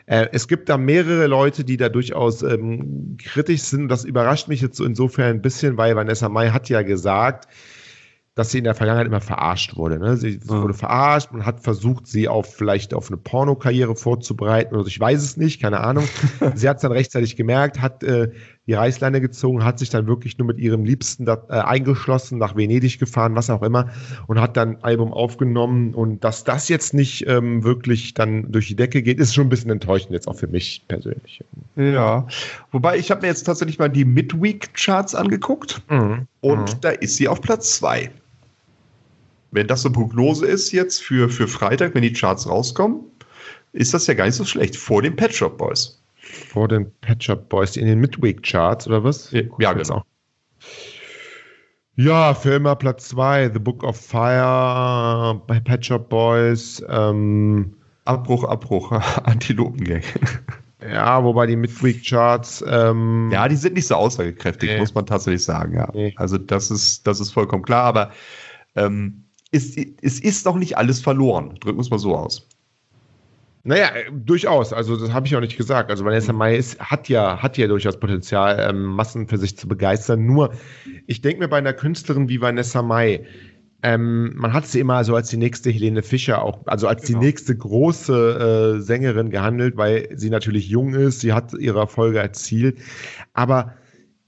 äh, 0.05 0.27
es 0.31 0.47
gibt 0.47 0.69
da 0.69 0.77
mehrere 0.77 1.27
Leute, 1.27 1.65
die 1.65 1.75
da 1.75 1.89
durchaus 1.89 2.41
ähm, 2.41 3.17
kritisch 3.21 3.63
sind. 3.63 3.89
Das 3.89 4.05
überrascht 4.05 4.47
mich 4.47 4.61
jetzt 4.61 4.77
so 4.77 4.85
insofern 4.85 5.35
ein 5.35 5.41
bisschen, 5.41 5.75
weil 5.75 5.97
Vanessa 5.97 6.29
Mai 6.29 6.51
hat 6.51 6.69
ja 6.69 6.81
gesagt, 6.81 7.49
dass 8.39 8.51
sie 8.51 8.59
in 8.59 8.63
der 8.63 8.73
Vergangenheit 8.73 9.05
immer 9.05 9.19
verarscht 9.19 9.75
wurde. 9.75 9.99
Ne? 9.99 10.15
Sie, 10.15 10.39
sie 10.41 10.47
wurde 10.47 10.73
verarscht 10.73 11.29
und 11.33 11.45
hat 11.45 11.59
versucht, 11.59 12.07
sie 12.07 12.29
auf 12.29 12.55
vielleicht 12.55 12.93
auf 12.93 13.09
eine 13.09 13.17
Pornokarriere 13.17 13.97
vorzubereiten. 13.97 14.77
Also 14.77 14.87
ich 14.87 14.97
weiß 14.97 15.21
es 15.21 15.35
nicht, 15.35 15.61
keine 15.61 15.81
Ahnung. 15.81 16.05
sie 16.55 16.69
hat 16.69 16.77
es 16.77 16.83
dann 16.83 16.93
rechtzeitig 16.93 17.35
gemerkt, 17.35 17.81
hat 17.81 18.01
äh, 18.01 18.31
die 18.65 18.75
Reißleine 18.75 19.19
gezogen, 19.19 19.65
hat 19.65 19.77
sich 19.77 19.89
dann 19.89 20.07
wirklich 20.07 20.37
nur 20.37 20.47
mit 20.47 20.57
ihrem 20.57 20.85
Liebsten 20.85 21.25
da, 21.25 21.43
äh, 21.49 21.55
eingeschlossen, 21.55 22.37
nach 22.37 22.55
Venedig 22.55 22.97
gefahren, 22.97 23.35
was 23.35 23.49
auch 23.49 23.61
immer, 23.61 23.89
und 24.27 24.39
hat 24.39 24.55
dann 24.55 24.77
ein 24.77 24.83
Album 24.85 25.11
aufgenommen. 25.11 25.93
Und 25.93 26.23
dass 26.23 26.45
das 26.45 26.69
jetzt 26.69 26.93
nicht 26.93 27.27
ähm, 27.27 27.65
wirklich 27.65 28.13
dann 28.13 28.49
durch 28.53 28.69
die 28.69 28.75
Decke 28.77 29.03
geht, 29.03 29.19
ist 29.19 29.33
schon 29.33 29.47
ein 29.47 29.49
bisschen 29.49 29.69
enttäuschend 29.69 30.13
jetzt 30.13 30.29
auch 30.29 30.37
für 30.37 30.47
mich 30.47 30.81
persönlich. 30.87 31.43
Ja, 31.75 32.25
wobei 32.71 32.99
ich 32.99 33.11
habe 33.11 33.23
mir 33.23 33.27
jetzt 33.27 33.43
tatsächlich 33.43 33.79
mal 33.79 33.89
die 33.89 34.05
Midweek-Charts 34.05 35.13
angeguckt 35.13 35.81
mhm. 35.89 36.27
und 36.39 36.75
mhm. 36.75 36.79
da 36.79 36.91
ist 36.91 37.17
sie 37.17 37.27
auf 37.27 37.41
Platz 37.41 37.75
zwei 37.75 38.09
wenn 39.51 39.67
das 39.67 39.85
eine 39.85 39.93
Prognose 39.93 40.45
ist 40.45 40.71
jetzt 40.71 41.01
für, 41.01 41.29
für 41.29 41.47
Freitag, 41.47 41.95
wenn 41.95 42.01
die 42.01 42.13
Charts 42.13 42.47
rauskommen, 42.47 43.01
ist 43.73 43.93
das 43.93 44.07
ja 44.07 44.13
gar 44.13 44.25
nicht 44.25 44.35
so 44.35 44.45
schlecht. 44.45 44.75
Vor 44.75 45.01
den 45.01 45.15
Pet 45.15 45.33
Shop 45.33 45.57
Boys. 45.57 46.01
Vor 46.15 46.67
den 46.67 46.91
Pet 47.01 47.23
Shop 47.23 47.49
Boys 47.49 47.75
in 47.75 47.87
den 47.87 47.99
Midweek 47.99 48.43
Charts 48.43 48.87
oder 48.87 49.03
was? 49.03 49.31
Ja, 49.31 49.41
ja 49.59 49.73
genau. 49.73 50.03
Ja, 51.95 52.33
für 52.33 52.53
immer 52.53 52.75
Platz 52.75 53.09
2, 53.09 53.51
The 53.53 53.59
Book 53.59 53.83
of 53.83 53.97
Fire 53.97 55.41
bei 55.47 55.59
Pet 55.59 55.85
Shop 55.85 56.09
Boys. 56.09 56.83
Ähm, 56.87 57.73
Abbruch, 58.05 58.43
Abbruch, 58.45 58.91
Antilopengang. 59.23 60.01
Ja, 60.81 61.23
wobei 61.23 61.45
die 61.45 61.57
Midweek 61.57 62.05
Charts. 62.05 62.63
Ähm, 62.65 63.29
ja, 63.33 63.47
die 63.47 63.57
sind 63.57 63.73
nicht 63.73 63.87
so 63.87 63.95
aussagekräftig, 63.95 64.69
nee. 64.69 64.79
muss 64.79 64.95
man 64.95 65.05
tatsächlich 65.05 65.43
sagen. 65.43 65.75
Ja. 65.75 65.89
Nee. 65.93 66.13
Also 66.15 66.37
das 66.37 66.71
ist, 66.71 67.05
das 67.05 67.19
ist 67.19 67.31
vollkommen 67.31 67.63
klar, 67.63 67.83
aber 67.83 68.11
ähm, 68.75 69.25
es, 69.51 69.75
es 70.01 70.19
ist 70.19 70.45
noch 70.45 70.55
nicht 70.55 70.77
alles 70.77 71.01
verloren. 71.01 71.55
Drücken 71.59 71.77
wir 71.77 71.81
es 71.81 71.89
mal 71.89 71.99
so 71.99 72.15
aus. 72.15 72.47
Naja, 73.63 73.89
durchaus. 74.11 74.71
Also 74.71 74.95
das 74.95 75.11
habe 75.11 75.27
ich 75.27 75.35
auch 75.35 75.41
nicht 75.41 75.57
gesagt. 75.57 75.91
Also 75.91 76.05
Vanessa 76.05 76.31
Mai 76.33 76.55
ist, 76.55 76.79
hat 76.79 77.09
ja, 77.09 77.41
hat 77.41 77.57
ja 77.57 77.67
durchaus 77.67 77.99
Potenzial, 77.99 78.57
ähm, 78.69 78.83
Massen 78.83 79.27
für 79.27 79.37
sich 79.37 79.57
zu 79.57 79.67
begeistern. 79.67 80.25
Nur, 80.25 80.53
ich 81.07 81.21
denke 81.21 81.41
mir 81.41 81.47
bei 81.49 81.57
einer 81.57 81.73
Künstlerin 81.73 82.29
wie 82.29 82.41
Vanessa 82.41 82.81
Mai, 82.81 83.25
ähm, 83.81 84.33
man 84.35 84.53
hat 84.53 84.65
sie 84.65 84.79
immer 84.79 85.03
so 85.03 85.15
als 85.15 85.29
die 85.29 85.37
nächste 85.37 85.69
Helene 85.69 86.03
Fischer 86.03 86.41
auch, 86.41 86.65
also 86.65 86.87
als 86.87 87.05
genau. 87.05 87.19
die 87.19 87.25
nächste 87.27 87.55
große 87.55 88.77
äh, 88.77 88.81
Sängerin 88.81 89.29
gehandelt, 89.29 89.77
weil 89.77 90.09
sie 90.15 90.29
natürlich 90.29 90.67
jung 90.67 90.93
ist, 90.93 91.21
sie 91.21 91.31
hat 91.31 91.53
ihre 91.53 91.79
Erfolge 91.79 92.19
erzielt. 92.19 92.79
Aber 93.33 93.73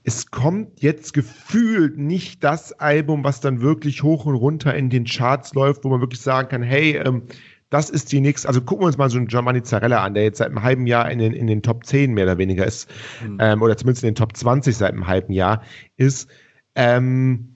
es 0.03 0.31
kommt 0.31 0.81
jetzt 0.81 1.13
gefühlt 1.13 1.98
nicht 1.98 2.43
das 2.43 2.74
Album, 2.74 3.24
was 3.24 3.39
dann 3.39 3.62
wirklich 3.62 4.03
hoch 4.03 4.25
und 4.25 4.36
runter 4.36 4.74
in 4.74 4.89
den 4.89 5.05
Charts 5.05 5.53
läuft, 5.53 5.84
wo 5.84 5.89
man 5.89 6.01
wirklich 6.01 6.22
sagen 6.22 6.50
kann, 6.50 6.63
hey, 6.63 6.98
ähm, 6.98 7.24
das 7.70 7.89
ist 7.89 8.12
die 8.12 8.20
nächste, 8.20 8.48
also 8.48 8.62
gucken 8.62 8.84
wir 8.84 8.88
uns 8.88 8.98
mal 8.98 9.10
so 9.10 9.17
einen 9.17 9.27
Giovanni 9.27 9.63
Zarella 9.63 10.03
an, 10.03 10.13
der 10.13 10.24
jetzt 10.24 10.39
seit 10.39 10.48
einem 10.48 10.62
halben 10.62 10.88
Jahr 10.88 11.10
in 11.10 11.20
den, 11.20 11.34
in 11.34 11.48
den 11.48 11.62
Top 11.62 11.86
10 11.86 12.13
mehr 12.13 12.25
oder 12.25 12.38
weniger 12.38 12.65
ist, 12.65 12.89
mhm. 13.25 13.38
ähm, 13.39 13.62
oder 13.62 13.77
zumindest 13.77 14.03
in 14.03 14.10
den 14.10 14.15
Top 14.15 14.36
20 14.36 14.75
seit 14.75 14.91
einem 14.91 15.08
halben 15.08 15.31
Jahr 15.31 15.63
ist. 15.96 16.29
Ähm, 16.75 17.50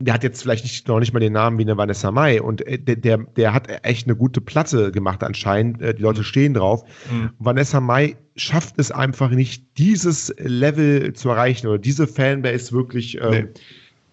der 0.00 0.14
hat 0.14 0.22
jetzt 0.22 0.42
vielleicht 0.42 0.64
nicht, 0.64 0.86
noch 0.86 1.00
nicht 1.00 1.12
mal 1.12 1.20
den 1.20 1.32
Namen 1.32 1.58
wie 1.58 1.62
eine 1.62 1.76
Vanessa 1.76 2.10
Mai 2.10 2.40
und 2.40 2.66
äh, 2.66 2.78
der, 2.78 2.96
der, 2.96 3.18
der 3.18 3.52
hat 3.52 3.68
echt 3.82 4.06
eine 4.06 4.16
gute 4.16 4.40
Platte 4.40 4.92
gemacht 4.92 5.22
anscheinend. 5.24 5.82
Äh, 5.82 5.94
die 5.94 6.02
Leute 6.02 6.24
stehen 6.24 6.54
drauf. 6.54 6.84
Mhm. 7.10 7.30
Vanessa 7.38 7.80
Mai 7.80 8.16
schafft 8.36 8.78
es 8.78 8.92
einfach 8.92 9.30
nicht, 9.30 9.64
dieses 9.76 10.32
Level 10.38 11.12
zu 11.14 11.30
erreichen 11.30 11.66
oder 11.66 11.78
diese 11.78 12.06
Fanbase 12.06 12.72
wirklich 12.72 13.20
ähm, 13.20 13.30
nee. 13.30 13.46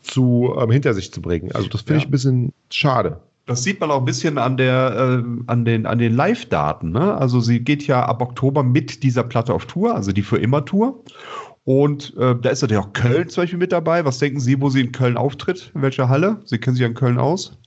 zu, 0.02 0.56
ähm, 0.60 0.72
hinter 0.72 0.94
sich 0.94 1.14
zu 1.14 1.22
bringen. 1.22 1.52
Also 1.54 1.70
das 1.70 1.82
finde 1.82 1.94
ja. 1.94 2.00
ich 2.00 2.06
ein 2.06 2.12
bisschen 2.12 2.54
schade. 2.72 3.20
Das 3.46 3.62
sieht 3.62 3.80
man 3.80 3.92
auch 3.92 4.00
ein 4.00 4.06
bisschen 4.06 4.40
an 4.40 4.58
der, 4.58 5.24
äh, 5.24 5.44
an 5.46 5.66
den, 5.66 5.86
an 5.86 6.00
den 6.00 6.16
Live-Daten. 6.16 6.92
Ne? 6.92 7.16
Also 7.16 7.40
sie 7.42 7.60
geht 7.60 7.86
ja 7.86 8.04
ab 8.04 8.22
Oktober 8.22 8.64
mit 8.64 9.04
dieser 9.04 9.24
Platte 9.24 9.54
auf 9.54 9.68
Tour, 9.68 9.94
also 9.94 10.12
die 10.12 10.24
für 10.24 10.38
immer 10.38 10.66
Tour. 10.66 11.04
Und 11.66 12.16
äh, 12.18 12.36
da 12.40 12.50
ist 12.50 12.62
natürlich 12.62 12.84
auch 12.84 12.94
Köln 12.94 13.28
zum 13.28 13.44
Beispiel 13.44 13.60
mit 13.60 13.72
dabei. 13.72 14.06
Was 14.06 14.20
denken 14.20 14.40
Sie, 14.40 14.62
wo 14.62 14.70
sie 14.70 14.82
in 14.82 14.92
Köln 14.92 15.18
auftritt? 15.18 15.72
In 15.74 15.82
welcher 15.82 16.10
Halle? 16.10 16.42
Sie 16.46 16.60
kennen 16.60 16.76
sich 16.76 16.86
an 16.86 16.94
Köln 16.94 17.18
aus? 17.18 17.58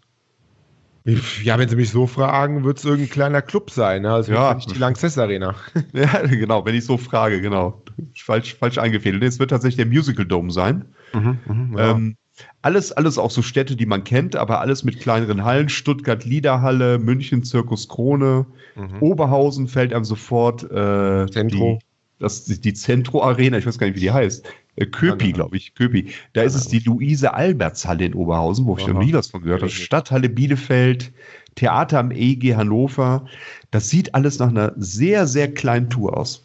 Ja, 1.43 1.59
wenn 1.59 1.69
Sie 1.69 1.77
mich 1.77 1.91
so 1.91 2.07
fragen, 2.07 2.65
wird 2.65 2.79
es 2.79 2.85
irgendein 2.85 3.11
kleiner 3.11 3.43
Club 3.43 3.71
sein. 3.71 4.03
Ne? 4.03 4.13
Also 4.13 4.33
ja. 4.33 4.55
nicht 4.55 4.75
die 4.75 4.79
Lanxess 4.79 5.19
Arena. 5.19 5.55
ja, 5.93 6.21
genau, 6.27 6.65
wenn 6.65 6.75
ich 6.75 6.85
so 6.85 6.97
frage, 6.97 7.41
genau. 7.41 7.83
Falsch, 8.15 8.55
falsch 8.55 8.79
eingefädelt. 8.79 9.23
Es 9.25 9.39
wird 9.39 9.51
tatsächlich 9.51 9.77
der 9.77 9.87
Musical 9.87 10.27
Dome 10.27 10.53
sein. 10.53 10.85
Mhm, 11.15 11.39
mh, 11.47 11.81
ja. 11.81 11.91
ähm, 11.91 12.17
alles, 12.63 12.93
alles 12.93 13.19
auch 13.19 13.31
so 13.31 13.43
Städte, 13.43 13.75
die 13.75 13.87
man 13.87 14.05
kennt, 14.05 14.37
aber 14.37 14.61
alles 14.61 14.85
mit 14.85 15.01
kleineren 15.01 15.45
Hallen. 15.45 15.69
Stuttgart 15.69 16.25
Liederhalle, 16.25 16.99
München 16.99 17.43
Zirkus 17.43 17.89
Krone, 17.89 18.47
mhm. 18.77 18.99
Oberhausen 19.01 19.67
fällt 19.67 19.93
einem 19.93 20.05
sofort 20.05 20.63
äh, 20.71 21.27
Zentro. 21.31 21.81
Die, 22.19 22.23
das 22.23 22.45
die 22.45 22.75
Centro 22.75 23.23
Arena, 23.23 23.59
ich 23.59 23.67
weiß 23.67 23.79
gar 23.79 23.87
nicht, 23.87 23.97
wie 23.97 24.01
die 24.01 24.11
heißt. 24.11 24.47
Äh, 24.77 24.87
Köpi, 24.87 25.33
glaube 25.33 25.57
ich, 25.57 25.75
Köpi. 25.75 26.13
Da 26.33 26.43
ist 26.43 26.55
es 26.55 26.69
die 26.69 26.81
Luise 26.81 27.35
Alberts 27.35 27.87
Halle 27.87 28.05
in 28.05 28.15
Oberhausen, 28.15 28.67
wo 28.67 28.77
ich 28.77 28.87
noch 28.87 29.01
nie 29.01 29.13
was 29.13 29.29
von 29.29 29.43
gehört 29.43 29.63
habe. 29.63 29.71
Stadthalle 29.71 30.29
Bielefeld, 30.29 31.13
Theater 31.55 31.99
am 31.99 32.11
EG 32.11 32.55
Hannover. 32.55 33.27
Das 33.71 33.91
sieht 33.91 34.15
alles 34.15 34.39
nach 34.39 34.49
einer 34.49 34.73
sehr, 34.77 35.27
sehr 35.27 35.53
kleinen 35.53 35.91
Tour 35.91 36.17
aus. 36.17 36.45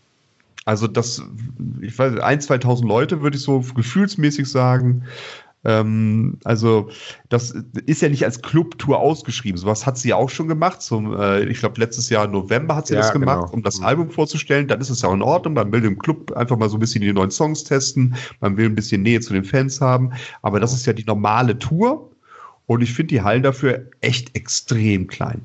Also 0.65 0.87
das, 0.87 1.21
ich 1.81 1.97
weiß, 1.97 2.19
ein, 2.19 2.39
2000 2.39 2.87
Leute 2.87 3.21
würde 3.21 3.37
ich 3.37 3.43
so 3.43 3.59
gefühlsmäßig 3.59 4.47
sagen. 4.47 5.03
Ähm, 5.65 6.37
also, 6.43 6.89
das 7.29 7.51
ist 7.85 8.01
ja 8.01 8.09
nicht 8.09 8.25
als 8.25 8.41
Clubtour 8.41 8.99
ausgeschrieben. 8.99 9.57
Sowas 9.57 9.85
hat 9.85 9.97
sie 9.97 10.09
ja 10.09 10.15
auch 10.15 10.29
schon 10.29 10.47
gemacht. 10.47 10.81
Zum, 10.81 11.17
äh, 11.17 11.45
ich 11.45 11.59
glaube, 11.59 11.79
letztes 11.79 12.09
Jahr 12.09 12.27
November 12.27 12.75
hat 12.75 12.87
sie 12.87 12.95
ja, 12.95 13.01
das 13.01 13.13
gemacht, 13.13 13.45
genau. 13.45 13.53
um 13.53 13.63
das 13.63 13.79
mhm. 13.79 13.85
Album 13.85 14.09
vorzustellen. 14.11 14.67
Dann 14.67 14.81
ist 14.81 14.89
es 14.89 15.01
ja 15.01 15.09
auch 15.09 15.13
in 15.13 15.21
Ordnung. 15.21 15.53
Man 15.53 15.71
will 15.71 15.85
im 15.85 15.97
Club 15.97 16.31
einfach 16.33 16.57
mal 16.57 16.69
so 16.69 16.77
ein 16.77 16.79
bisschen 16.79 17.01
die 17.01 17.13
neuen 17.13 17.31
Songs 17.31 17.63
testen. 17.63 18.15
Man 18.41 18.57
will 18.57 18.65
ein 18.65 18.75
bisschen 18.75 19.01
Nähe 19.03 19.21
zu 19.21 19.33
den 19.33 19.45
Fans 19.45 19.79
haben. 19.79 20.11
Aber 20.41 20.59
das 20.59 20.73
ist 20.73 20.85
ja 20.85 20.93
die 20.93 21.05
normale 21.05 21.57
Tour. 21.57 22.09
Und 22.65 22.81
ich 22.81 22.93
finde 22.93 23.09
die 23.09 23.21
Hallen 23.21 23.43
dafür 23.43 23.87
echt 24.01 24.35
extrem 24.35 25.07
klein. 25.07 25.41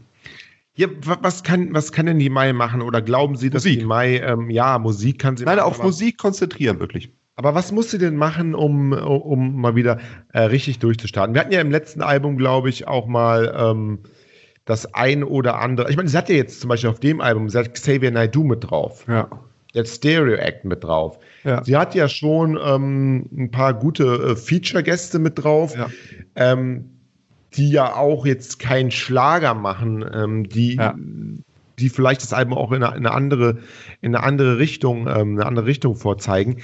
Ja, 0.75 0.87
was 1.03 1.43
kann, 1.43 1.75
was 1.75 1.91
kann 1.91 2.07
denn 2.07 2.21
die 2.21 2.31
Mai 2.31 2.53
machen? 2.53 2.83
Oder 2.83 3.03
glauben 3.03 3.37
Sie, 3.37 3.51
dass 3.51 3.65
Musik. 3.65 3.81
die 3.81 3.85
Mai, 3.85 4.19
ähm, 4.19 4.49
ja, 4.49 4.79
Musik 4.79 5.19
kann 5.19 5.37
sie 5.37 5.45
Nein, 5.45 5.57
machen, 5.57 5.67
auf 5.67 5.83
Musik 5.83 6.19
konzentrieren, 6.19 6.79
wirklich. 6.79 7.11
Aber 7.39 7.55
was 7.55 7.71
muss 7.71 7.93
sie 7.93 7.99
denn 7.99 8.17
machen, 8.17 8.57
um, 8.57 8.93
um 8.93 9.61
mal 9.61 9.77
wieder 9.77 10.01
äh, 10.33 10.41
richtig 10.41 10.81
durchzustarten? 10.81 11.35
Wir 11.37 11.41
hatten 11.41 11.53
ja 11.53 11.61
im 11.61 11.71
letzten 11.71 12.03
Album, 12.03 12.37
glaube 12.37 12.69
ich, 12.69 12.89
auch 12.89 13.07
mal 13.07 13.55
ähm, 13.57 14.01
das 14.65 14.93
ein 14.93 15.23
oder 15.23 15.61
andere. 15.61 15.89
Ich 15.89 15.97
meine, 15.97 16.09
sie 16.09 16.19
hat 16.19 16.29
ja 16.29 16.35
jetzt 16.35 16.61
zum 16.61 16.69
Beispiel 16.69 16.91
auf 16.91 16.99
dem 16.99 17.21
Album, 17.21 17.49
sie 17.49 17.57
hat 17.57 17.73
Xavier 17.73 18.11
Naidoo 18.11 18.43
mit 18.43 18.69
drauf. 18.69 19.05
Ja. 19.07 19.29
Jetzt 19.73 19.95
Stereo 19.95 20.35
Act 20.35 20.65
mit 20.65 20.83
drauf. 20.83 21.21
Ja. 21.45 21.63
Sie 21.63 21.77
hat 21.77 21.95
ja 21.95 22.09
schon 22.09 22.59
ähm, 22.61 23.27
ein 23.31 23.53
paar 23.53 23.73
gute 23.73 24.33
äh, 24.33 24.35
Feature-Gäste 24.35 25.21
mit 25.21 25.41
drauf. 25.41 25.77
Ja. 25.77 25.91
Ähm, 26.35 26.91
die 27.55 27.71
ja 27.71 27.95
auch 27.95 28.27
jetzt 28.27 28.59
keinen 28.59 28.91
Schlager 28.91 29.55
machen, 29.55 30.05
ähm, 30.13 30.49
die 30.49 30.75
ja 30.75 30.97
die 31.79 31.89
vielleicht 31.89 32.23
das 32.23 32.33
Album 32.33 32.55
auch 32.55 32.73
in 32.73 32.83
eine, 32.83 32.97
in 32.97 33.07
eine 33.07 33.13
andere, 33.13 33.59
in 34.01 34.15
eine 34.15 34.25
andere 34.25 34.59
Richtung, 34.59 35.07
ähm, 35.07 35.35
eine 35.35 35.47
andere 35.47 35.67
Richtung 35.67 35.97
vorzeigen. 35.97 36.59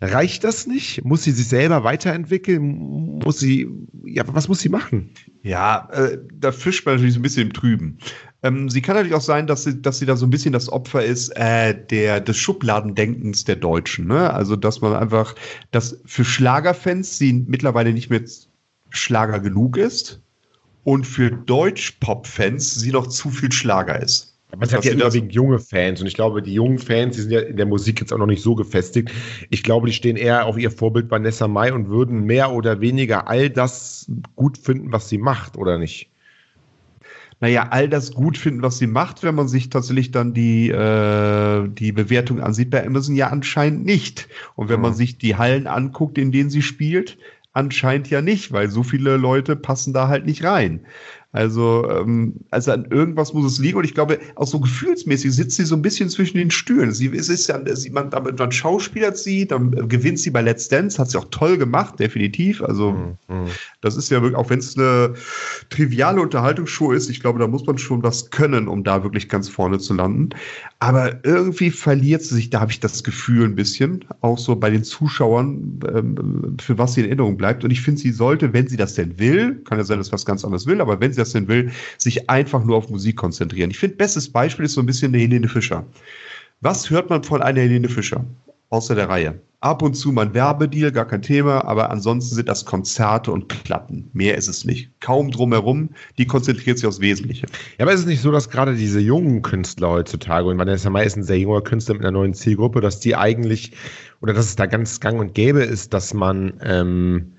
Reicht 0.00 0.44
das 0.44 0.66
nicht? 0.66 1.04
Muss 1.04 1.24
sie 1.24 1.32
sich 1.32 1.48
selber 1.48 1.84
weiterentwickeln? 1.84 3.20
Muss 3.22 3.38
sie, 3.38 3.68
ja, 4.04 4.24
was 4.26 4.48
muss 4.48 4.60
sie 4.60 4.68
machen? 4.68 5.10
Ja, 5.42 5.88
äh, 5.92 6.18
da 6.32 6.52
fischt 6.52 6.86
man 6.86 6.96
natürlich 6.96 7.14
so 7.14 7.20
ein 7.20 7.22
bisschen 7.22 7.48
im 7.48 7.52
Trüben. 7.52 7.98
Ähm, 8.42 8.68
sie 8.68 8.82
kann 8.82 8.96
natürlich 8.96 9.14
auch 9.14 9.22
sein, 9.22 9.46
dass 9.46 9.64
sie, 9.64 9.80
dass 9.80 9.98
sie 9.98 10.06
da 10.06 10.16
so 10.16 10.26
ein 10.26 10.30
bisschen 10.30 10.52
das 10.52 10.70
Opfer 10.70 11.04
ist 11.04 11.30
äh, 11.30 11.74
der, 11.74 12.20
des 12.20 12.36
Schubladendenkens 12.36 13.44
der 13.44 13.56
Deutschen. 13.56 14.06
Ne? 14.06 14.32
Also, 14.32 14.54
dass 14.54 14.80
man 14.80 14.94
einfach, 14.94 15.34
dass 15.70 16.00
für 16.04 16.24
Schlagerfans 16.24 17.18
sie 17.18 17.32
mittlerweile 17.32 17.92
nicht 17.92 18.10
mehr 18.10 18.22
Schlager 18.90 19.40
genug 19.40 19.76
ist 19.76 20.22
und 20.84 21.06
für 21.06 21.30
Deutsch-Pop-Fans 21.30 22.74
sie 22.74 22.92
noch 22.92 23.06
zu 23.06 23.30
viel 23.30 23.50
Schlager 23.50 24.00
ist. 24.00 24.33
Aber 24.54 24.66
es 24.66 24.72
hat 24.72 24.84
ja 24.84 24.92
überwiegend 24.92 25.32
junge 25.32 25.58
Fans 25.58 26.00
und 26.00 26.06
ich 26.06 26.14
glaube, 26.14 26.40
die 26.40 26.54
jungen 26.54 26.78
Fans, 26.78 27.16
die 27.16 27.22
sind 27.22 27.32
ja 27.32 27.40
in 27.40 27.56
der 27.56 27.66
Musik 27.66 28.00
jetzt 28.00 28.12
auch 28.12 28.18
noch 28.18 28.26
nicht 28.26 28.42
so 28.42 28.54
gefestigt. 28.54 29.10
Ich 29.50 29.62
glaube, 29.62 29.88
die 29.88 29.92
stehen 29.92 30.16
eher 30.16 30.46
auf 30.46 30.56
ihr 30.56 30.70
Vorbild 30.70 31.10
Vanessa 31.10 31.48
Mai 31.48 31.72
und 31.72 31.88
würden 31.88 32.24
mehr 32.24 32.52
oder 32.52 32.80
weniger 32.80 33.28
all 33.28 33.50
das 33.50 34.06
gut 34.36 34.56
finden, 34.56 34.92
was 34.92 35.08
sie 35.08 35.18
macht, 35.18 35.56
oder 35.56 35.78
nicht? 35.78 36.08
Naja, 37.40 37.66
all 37.70 37.88
das 37.88 38.14
gut 38.14 38.38
finden, 38.38 38.62
was 38.62 38.78
sie 38.78 38.86
macht, 38.86 39.24
wenn 39.24 39.34
man 39.34 39.48
sich 39.48 39.68
tatsächlich 39.68 40.12
dann 40.12 40.34
die, 40.34 40.70
äh, 40.70 41.68
die 41.68 41.90
Bewertung 41.90 42.40
ansieht 42.40 42.70
bei 42.70 42.86
Amazon, 42.86 43.16
ja 43.16 43.26
anscheinend 43.26 43.84
nicht. 43.84 44.28
Und 44.54 44.68
wenn 44.68 44.76
mhm. 44.76 44.82
man 44.82 44.94
sich 44.94 45.18
die 45.18 45.34
Hallen 45.34 45.66
anguckt, 45.66 46.16
in 46.16 46.30
denen 46.30 46.48
sie 46.48 46.62
spielt, 46.62 47.18
anscheinend 47.52 48.08
ja 48.08 48.22
nicht, 48.22 48.52
weil 48.52 48.70
so 48.70 48.82
viele 48.82 49.16
Leute 49.16 49.56
passen 49.56 49.92
da 49.92 50.08
halt 50.08 50.26
nicht 50.26 50.44
rein. 50.44 50.86
Also, 51.34 51.90
ähm, 51.90 52.34
also 52.50 52.70
an 52.70 52.86
irgendwas 52.90 53.34
muss 53.34 53.52
es 53.52 53.58
liegen. 53.58 53.76
Und 53.76 53.84
ich 53.84 53.94
glaube, 53.94 54.20
auch 54.36 54.46
so 54.46 54.60
gefühlsmäßig 54.60 55.32
sitzt 55.32 55.56
sie 55.56 55.64
so 55.64 55.74
ein 55.74 55.82
bisschen 55.82 56.08
zwischen 56.08 56.38
den 56.38 56.52
Stühlen. 56.52 56.92
Sie 56.92 57.08
es 57.08 57.28
ist 57.28 57.48
ja, 57.48 57.60
sieht 57.74 57.92
man, 57.92 58.08
damit 58.10 58.38
man 58.38 58.52
Schauspieler 58.52 59.16
sieht, 59.16 59.50
dann 59.50 59.88
gewinnt 59.88 60.20
sie 60.20 60.30
bei 60.30 60.42
Let's 60.42 60.68
Dance, 60.68 60.96
hat 60.96 61.10
sie 61.10 61.18
auch 61.18 61.26
toll 61.32 61.58
gemacht, 61.58 61.98
definitiv. 61.98 62.62
Also, 62.62 62.92
mhm. 62.92 63.46
das 63.80 63.96
ist 63.96 64.10
ja 64.10 64.22
wirklich, 64.22 64.38
auch 64.38 64.48
wenn 64.48 64.60
es 64.60 64.78
eine 64.78 65.14
triviale 65.70 66.20
Unterhaltungsshow 66.20 66.92
ist, 66.92 67.10
ich 67.10 67.18
glaube, 67.18 67.40
da 67.40 67.48
muss 67.48 67.66
man 67.66 67.78
schon 67.78 68.04
was 68.04 68.30
können, 68.30 68.68
um 68.68 68.84
da 68.84 69.02
wirklich 69.02 69.28
ganz 69.28 69.48
vorne 69.48 69.80
zu 69.80 69.92
landen. 69.92 70.30
Aber 70.78 71.24
irgendwie 71.24 71.72
verliert 71.72 72.22
sie 72.22 72.36
sich, 72.36 72.50
da 72.50 72.60
habe 72.60 72.70
ich 72.70 72.78
das 72.78 73.02
Gefühl 73.02 73.46
ein 73.46 73.56
bisschen, 73.56 74.04
auch 74.20 74.38
so 74.38 74.54
bei 74.54 74.70
den 74.70 74.84
Zuschauern, 74.84 75.80
ähm, 75.92 76.56
für 76.60 76.78
was 76.78 76.94
sie 76.94 77.00
in 77.00 77.06
Erinnerung 77.06 77.36
bleibt. 77.36 77.64
Und 77.64 77.72
ich 77.72 77.80
finde, 77.80 78.00
sie 78.00 78.12
sollte, 78.12 78.52
wenn 78.52 78.68
sie 78.68 78.76
das 78.76 78.94
denn 78.94 79.18
will, 79.18 79.56
kann 79.64 79.78
ja 79.78 79.84
sein, 79.84 79.98
dass 79.98 80.12
was 80.12 80.24
ganz 80.24 80.44
anderes 80.44 80.66
will, 80.66 80.80
aber 80.80 81.00
wenn 81.00 81.12
sie 81.12 81.23
das 81.24 81.32
denn 81.32 81.48
will, 81.48 81.70
sich 81.98 82.28
einfach 82.30 82.64
nur 82.64 82.76
auf 82.76 82.90
Musik 82.90 83.16
konzentrieren. 83.16 83.70
Ich 83.70 83.78
finde, 83.78 83.96
bestes 83.96 84.30
Beispiel 84.30 84.64
ist 84.64 84.74
so 84.74 84.80
ein 84.80 84.86
bisschen 84.86 85.12
eine 85.12 85.22
Helene 85.22 85.48
Fischer. 85.48 85.84
Was 86.60 86.88
hört 86.90 87.10
man 87.10 87.22
von 87.22 87.42
einer 87.42 87.60
Helene 87.60 87.88
Fischer? 87.88 88.24
Außer 88.70 88.94
der 88.94 89.08
Reihe. 89.08 89.40
Ab 89.60 89.80
und 89.80 89.94
zu 89.94 90.12
mal 90.12 90.26
ein 90.26 90.34
Werbedeal, 90.34 90.92
gar 90.92 91.06
kein 91.06 91.22
Thema, 91.22 91.64
aber 91.64 91.90
ansonsten 91.90 92.34
sind 92.34 92.48
das 92.48 92.66
Konzerte 92.66 93.32
und 93.32 93.48
Platten. 93.48 94.10
Mehr 94.12 94.36
ist 94.36 94.48
es 94.48 94.64
nicht. 94.64 94.90
Kaum 95.00 95.30
drumherum, 95.30 95.90
die 96.18 96.26
konzentriert 96.26 96.76
sich 96.76 96.86
aufs 96.86 97.00
Wesentliche. 97.00 97.46
Ja, 97.78 97.84
aber 97.84 97.92
ist 97.92 98.00
es 98.00 98.06
nicht 98.06 98.20
so, 98.20 98.30
dass 98.30 98.50
gerade 98.50 98.74
diese 98.74 99.00
jungen 99.00 99.40
Künstler 99.40 99.88
heutzutage, 99.90 100.48
und 100.48 100.58
man 100.58 100.68
ist 100.68 100.84
ja 100.84 100.90
meistens 100.90 101.28
sehr 101.28 101.38
junger 101.38 101.62
Künstler 101.62 101.94
mit 101.94 102.02
einer 102.02 102.10
neuen 102.10 102.34
Zielgruppe, 102.34 102.82
dass 102.82 103.00
die 103.00 103.16
eigentlich, 103.16 103.72
oder 104.20 104.34
dass 104.34 104.46
es 104.46 104.56
da 104.56 104.66
ganz 104.66 105.00
gang 105.00 105.18
und 105.18 105.32
gäbe 105.32 105.62
ist, 105.62 105.94
dass 105.94 106.12
man 106.12 106.54
ähm, 106.62 107.32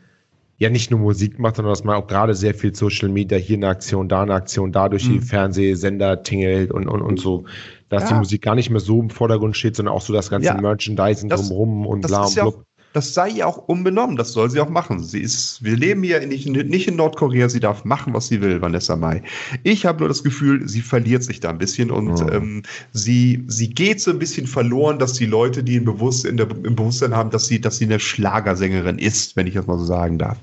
ja 0.58 0.70
nicht 0.70 0.90
nur 0.92 1.00
Musik 1.02 1.38
macht, 1.40 1.58
sondern 1.58 1.74
dass 1.74 1.84
man 1.84 1.96
auch 1.98 2.08
gerade 2.08 2.34
sehr 2.34 2.54
viel 2.54 2.74
Social 2.74 3.10
Media, 3.10 3.38
hier 3.38 3.58
eine 3.58 3.68
Aktion, 3.68 4.08
da 4.08 4.22
eine 4.22 4.34
Aktion, 4.34 4.72
da 4.72 4.88
durch 4.90 5.04
die 5.04 5.18
Mhm. 5.20 5.22
Fernsehsender 5.22 6.24
tingelt 6.24 6.72
und, 6.72 6.88
und, 6.88 7.02
und 7.02 7.20
so, 7.20 7.44
dass 7.90 8.04
Ja. 8.04 8.10
die 8.10 8.16
Musik 8.16 8.42
gar 8.42 8.56
nicht 8.56 8.70
mehr 8.70 8.80
so 8.80 9.00
im 9.02 9.10
Vordergrund 9.10 9.58
steht, 9.58 9.76
sondern 9.76 9.94
auch 9.94 10.02
so 10.02 10.14
das 10.14 10.30
ganze 10.30 10.48
Ja. 10.48 10.62
Merchandising 10.62 11.30
Das- 11.30 11.42
drumherum 11.50 11.86
und 11.86 12.04
Das 12.04 12.12
bla 12.12 12.26
und 12.26 12.36
ja 12.36 12.44
blub. 12.44 12.56
auch, 12.56 12.64
das 12.96 13.14
sei 13.14 13.30
ihr 13.30 13.48
auch 13.48 13.58
unbenommen, 13.58 14.16
das 14.16 14.32
soll 14.32 14.50
sie 14.50 14.60
auch 14.62 14.70
machen. 14.70 15.04
Sie 15.04 15.20
ist, 15.20 15.62
wir 15.64 15.76
leben 15.76 16.02
hier 16.04 16.26
nicht, 16.26 16.48
nicht 16.48 16.88
in 16.88 16.96
Nordkorea, 16.96 17.50
sie 17.50 17.60
darf 17.60 17.84
machen, 17.84 18.14
was 18.14 18.28
sie 18.30 18.42
will, 18.42 18.62
Vanessa 18.62 18.96
Mai. 18.96 19.22
Ich 19.64 19.86
habe 19.86 20.00
nur 20.00 20.08
das 20.08 20.24
Gefühl, 20.24 20.68
sie 20.68 20.82
verliert 20.82 21.24
sich 21.24 21.42
da 21.42 21.50
ein 21.50 21.58
bisschen 21.58 21.92
und 21.92 22.22
Mhm. 22.22 22.30
ähm, 22.32 22.64
sie, 22.94 23.44
sie 23.48 23.70
geht 23.70 24.00
so 24.00 24.12
ein 24.12 24.20
bisschen 24.20 24.48
verloren, 24.48 24.98
dass 24.98 25.14
die 25.14 25.26
Leute, 25.26 25.62
die 25.64 25.76
im, 25.76 25.86
Bewusst, 25.86 26.26
in 26.26 26.38
der, 26.38 26.50
im 26.50 26.76
Bewusstsein 26.76 27.14
haben, 27.14 27.30
dass 27.32 27.48
sie, 27.48 27.60
dass 27.60 27.78
sie 27.78 27.86
eine 27.86 28.00
Schlagersängerin 28.00 28.98
ist, 28.98 29.36
wenn 29.36 29.48
ich 29.48 29.56
das 29.56 29.68
mal 29.68 29.78
so 29.78 29.86
sagen 29.86 30.18
darf. 30.18 30.38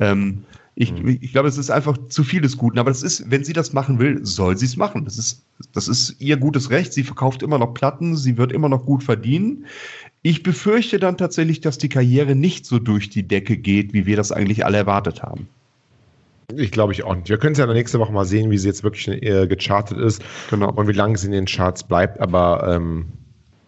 Ähm, 0.00 0.44
ich, 0.74 0.90
Mhm. 0.92 1.18
ich 1.20 1.32
glaube, 1.32 1.48
es 1.48 1.58
ist 1.58 1.70
einfach 1.70 1.98
zu 2.08 2.24
viel 2.24 2.40
des 2.40 2.56
Guten. 2.56 2.78
Aber 2.78 2.90
das 2.90 3.02
ist, 3.02 3.30
wenn 3.30 3.44
sie 3.44 3.52
das 3.52 3.74
machen 3.74 3.98
will, 3.98 4.24
soll 4.24 4.56
sie 4.56 4.64
es 4.64 4.76
machen. 4.78 5.04
Das 5.04 5.18
ist, 5.18 5.42
das 5.74 5.86
ist 5.86 6.16
ihr 6.18 6.38
gutes 6.38 6.70
Recht. 6.70 6.94
Sie 6.94 7.02
verkauft 7.02 7.42
immer 7.42 7.58
noch 7.58 7.74
Platten, 7.74 8.16
sie 8.16 8.38
wird 8.38 8.52
immer 8.52 8.70
noch 8.70 8.86
gut 8.86 9.04
verdienen. 9.04 9.66
Ich 10.22 10.42
befürchte 10.44 10.98
dann 11.00 11.16
tatsächlich, 11.16 11.60
dass 11.60 11.78
die 11.78 11.88
Karriere 11.88 12.34
nicht 12.36 12.64
so 12.64 12.78
durch 12.78 13.10
die 13.10 13.24
Decke 13.26 13.56
geht, 13.56 13.92
wie 13.92 14.06
wir 14.06 14.16
das 14.16 14.30
eigentlich 14.30 14.64
alle 14.64 14.78
erwartet 14.78 15.22
haben. 15.22 15.48
Ich 16.54 16.70
glaube 16.70 16.92
ich 16.92 17.02
auch 17.02 17.14
nicht. 17.16 17.28
Wir 17.28 17.38
können 17.38 17.52
es 17.52 17.58
ja 17.58 17.66
nächste 17.66 17.98
Woche 17.98 18.12
mal 18.12 18.24
sehen, 18.24 18.50
wie 18.50 18.58
sie 18.58 18.68
jetzt 18.68 18.84
wirklich 18.84 19.08
äh, 19.08 19.46
gechartet 19.46 19.98
ist 19.98 20.22
Genau. 20.50 20.70
und 20.72 20.86
wie 20.86 20.92
lange 20.92 21.16
sie 21.16 21.26
in 21.26 21.32
den 21.32 21.46
Charts 21.46 21.82
bleibt, 21.82 22.20
aber 22.20 22.72
ähm, 22.76 23.06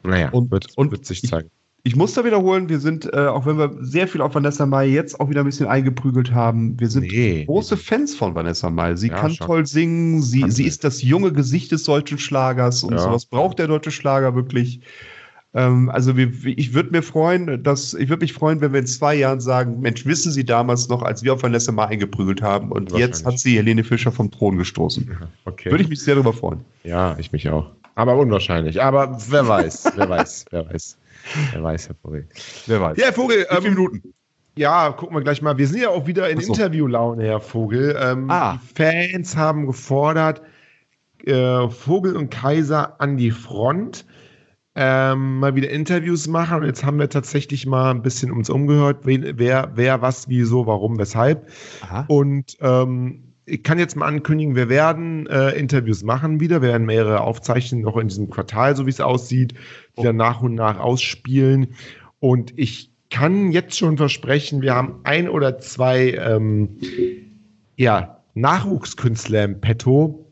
naja, 0.05 0.29
Und- 0.31 0.51
wird, 0.51 0.67
und 0.77 0.91
wird 0.93 1.05
sich 1.07 1.25
ich- 1.25 1.31
zeigen. 1.31 1.49
Ich 1.87 1.97
muss 1.97 2.15
da 2.15 2.25
wiederholen, 2.25 2.71
wir 2.71 2.79
sind, 2.81 3.13
äh, 3.13 3.27
auch 3.27 3.45
wenn 3.45 3.59
wir 3.59 3.77
sehr 3.81 4.09
viel 4.09 4.23
auf 4.23 4.35
Vanessa 4.35 4.65
Mai 4.65 4.87
jetzt 4.87 5.21
auch 5.21 5.29
wieder 5.29 5.41
ein 5.41 5.47
bisschen 5.47 5.67
eingeprügelt 5.67 6.33
haben, 6.33 6.81
wir 6.81 6.89
sind 6.89 7.03
Nee. 7.13 7.45
große 7.45 7.77
Fans 7.77 8.15
von 8.15 8.35
Vanessa 8.35 8.71
Mai. 8.71 8.97
Sie 8.97 9.09
Ja, 9.09 9.17
kann 9.17 9.35
schon. 9.35 9.47
toll 9.47 9.67
singen, 9.67 10.23
sie, 10.23 10.41
Kann 10.41 10.51
sie 10.51 10.63
sie. 10.63 10.69
ist 10.69 10.83
das 10.85 11.03
junge 11.03 11.31
Gesicht 11.33 11.73
des 11.73 11.85
deutschen 11.85 12.17
Schlagers 12.17 12.85
und 12.85 12.95
Ja. 12.95 13.01
sowas 13.01 13.27
braucht 13.27 13.59
der 13.59 13.67
deutsche 13.67 13.91
Schlager 13.91 14.35
wirklich. 14.35 14.81
Ähm, 15.55 15.89
also 15.91 16.17
wir, 16.17 16.33
ich 16.45 16.75
würde 16.75 16.91
mir 16.91 17.03
freuen, 17.03 17.63
dass 17.63 17.95
ich 17.95 18.09
würde 18.09 18.23
mich 18.25 18.33
freuen, 18.33 18.61
wenn 18.61 18.73
wir 18.73 18.81
in 18.81 18.87
zwei 18.87 19.15
Jahren 19.15 19.41
sagen, 19.41 19.81
Mensch, 19.81 20.05
wissen 20.05 20.33
Sie 20.33 20.45
damals 20.45 20.89
noch, 20.89 21.03
als 21.03 21.23
wir 21.23 21.33
auf 21.33 21.43
Vanessa 21.43 21.71
Mai 21.71 21.87
eingeprügelt 21.87 22.43
haben 22.43 22.73
und 22.73 22.91
jetzt 22.93 23.25
hat 23.25 23.39
sie 23.39 23.57
Helene 23.57 23.85
Fischer 23.85 24.11
vom 24.11 24.31
Thron 24.31 24.59
gestoßen. 24.59 25.17
Okay. 25.45 25.71
Würde 25.71 25.85
ich 25.85 25.89
mich 25.91 26.01
sehr 26.01 26.15
darüber 26.17 26.33
freuen. 26.33 26.61
ja, 26.83 27.17
ich 27.19 27.31
mich 27.33 27.49
auch. 27.49 27.71
Aber 27.95 28.17
unwahrscheinlich. 28.17 28.83
Aber 28.83 29.17
wer 29.29 29.47
weiß, 29.47 29.93
wer 29.95 30.09
weiß, 30.09 30.47
wer 30.51 30.69
weiß. 30.69 30.99
Wer 31.53 31.63
weiß, 31.63 31.89
Herr 31.89 31.95
Vogel. 32.03 32.29
Wer 32.67 32.81
weiß. 32.81 32.99
Ja, 32.99 33.05
Herr 33.07 33.13
Vogel, 33.13 33.47
Wie 33.49 33.55
viele 33.55 33.69
ähm, 33.69 33.75
Minuten? 33.75 34.15
ja, 34.57 34.91
gucken 34.91 35.17
wir 35.17 35.23
gleich 35.23 35.41
mal. 35.41 35.57
Wir 35.57 35.69
sind 35.69 35.81
ja 35.81 35.91
auch 35.91 36.07
wieder 36.07 36.29
in 36.29 36.41
so. 36.41 36.53
Interviewlaune, 36.53 37.23
Herr 37.23 37.41
Vogel. 37.41 37.97
Ähm, 37.99 38.29
Ah. 38.29 38.59
Die 38.61 38.75
Fans 38.83 39.37
haben 39.37 39.67
gefordert, 39.67 40.43
äh, 41.25 41.69
Vogel 41.69 42.17
und 42.17 42.31
Kaiser 42.31 43.01
an 43.01 43.17
die 43.17 43.31
Front. 43.31 44.05
Ähm, 44.77 45.39
mal 45.39 45.55
wieder 45.55 45.71
Interviews 45.71 46.27
machen. 46.27 46.59
Und 46.59 46.67
jetzt 46.67 46.85
haben 46.85 46.99
wir 46.99 47.09
tatsächlich 47.09 47.67
mal 47.67 47.91
ein 47.91 48.03
bisschen 48.03 48.33
uns 48.33 48.51
umgehört, 48.51 49.07
wen, 49.07 49.35
wer, 49.37 49.71
wer, 49.75 50.03
was, 50.03 50.29
wieso, 50.29 50.67
warum, 50.67 50.99
weshalb. 50.99 51.49
Aha. 51.83 52.05
Und 52.09 52.57
ähm, 52.61 53.35
ich 53.47 53.63
kann 53.63 53.79
jetzt 53.79 53.97
mal 53.97 54.07
ankündigen, 54.07 54.57
wir 54.57 54.69
werden 54.69 55.27
äh, 55.27 55.51
Interviews 55.51 56.03
machen 56.03 56.41
wieder, 56.41 56.63
wir 56.63 56.71
werden 56.71 56.87
mehrere 56.87 57.21
aufzeichnen, 57.21 57.83
noch 57.83 57.97
in 57.99 58.09
diesem 58.09 58.31
Quartal, 58.31 58.75
so 58.75 58.87
wie 58.87 58.91
es 58.91 59.01
aussieht, 59.01 59.55
die 59.99 60.03
dann 60.03 60.17
nach 60.17 60.41
und 60.43 60.55
nach 60.55 60.79
ausspielen. 60.79 61.75
Und 62.21 62.59
ich 62.59 62.91
kann 63.11 63.53
jetzt 63.53 63.79
schon 63.79 63.97
versprechen, 63.97 64.63
wir 64.63 64.75
haben 64.75 65.01
ein 65.05 65.29
oder 65.29 65.59
zwei 65.59 66.13
ähm, 66.13 66.79
ja, 67.77 68.23
Nachwuchskünstler 68.35 69.45
im 69.45 69.61
Petto, 69.61 70.24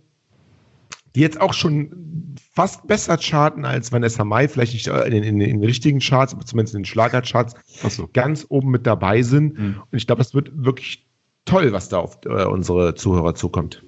die 1.15 1.21
jetzt 1.21 1.41
auch 1.41 1.53
schon 1.53 2.37
fast 2.55 2.87
besser 2.87 3.19
charten 3.19 3.65
als 3.65 3.93
Vanessa 3.93 4.25
Mai, 4.25 4.49
vielleicht 4.49 4.73
nicht 4.73 4.89
äh, 4.89 5.07
in, 5.07 5.23
in, 5.23 5.41
in 5.41 5.61
den 5.61 5.65
richtigen 5.65 6.01
Charts, 6.01 6.35
aber 6.35 6.45
zumindest 6.45 6.75
in 6.75 6.81
den 6.81 6.87
Schlagercharts, 6.87 7.55
Achso. 7.83 8.09
ganz 8.13 8.47
oben 8.49 8.71
mit 8.71 8.87
dabei 8.87 9.23
sind. 9.23 9.59
Mhm. 9.59 9.83
Und 9.91 9.99
ich 9.99 10.07
glaube, 10.07 10.21
das 10.21 10.35
wird 10.35 10.51
wirklich 10.55 11.07
toll, 11.45 11.73
was 11.73 11.89
da 11.89 11.99
auf 11.99 12.19
äh, 12.25 12.45
unsere 12.45 12.95
Zuhörer 12.95 13.35
zukommt. 13.35 13.83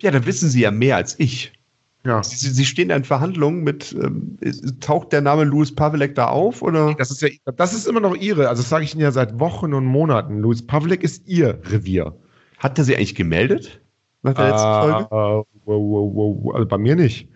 Ja, 0.00 0.10
dann 0.10 0.26
wissen 0.26 0.48
Sie 0.48 0.60
ja 0.60 0.70
mehr 0.70 0.96
als 0.96 1.18
ich. 1.18 1.52
Ja. 2.04 2.22
Sie, 2.22 2.50
Sie 2.50 2.64
stehen 2.66 2.90
in 2.90 3.04
Verhandlungen 3.04 3.64
mit, 3.64 3.96
ähm, 3.98 4.36
taucht 4.80 5.12
der 5.12 5.22
Name 5.22 5.44
Louis 5.44 5.74
Pavelek 5.74 6.14
da 6.14 6.26
auf 6.26 6.60
oder? 6.60 6.94
Das 6.94 7.10
ist 7.10 7.22
ja, 7.22 7.30
das 7.56 7.72
ist 7.72 7.86
immer 7.86 8.00
noch 8.00 8.14
ihre. 8.14 8.48
Also 8.48 8.62
das 8.62 8.68
sage 8.68 8.84
ich 8.84 8.92
Ihnen 8.92 9.02
ja 9.02 9.10
seit 9.10 9.38
Wochen 9.40 9.72
und 9.72 9.86
Monaten. 9.86 10.38
Louis 10.38 10.66
Pavlik 10.66 11.02
ist 11.02 11.26
ihr 11.26 11.60
Revier. 11.64 12.14
Hat 12.58 12.78
er 12.78 12.84
sie 12.84 12.96
eigentlich 12.96 13.14
gemeldet? 13.14 13.80
Nach 14.24 14.34
der 14.34 14.48
letzten 14.50 14.80
Folge? 14.80 15.06
wow, 15.10 15.46
wow, 15.66 16.14
wow, 16.44 16.54
also 16.56 16.66
bei 16.66 16.78
mir 16.78 16.96
nicht. 16.96 17.28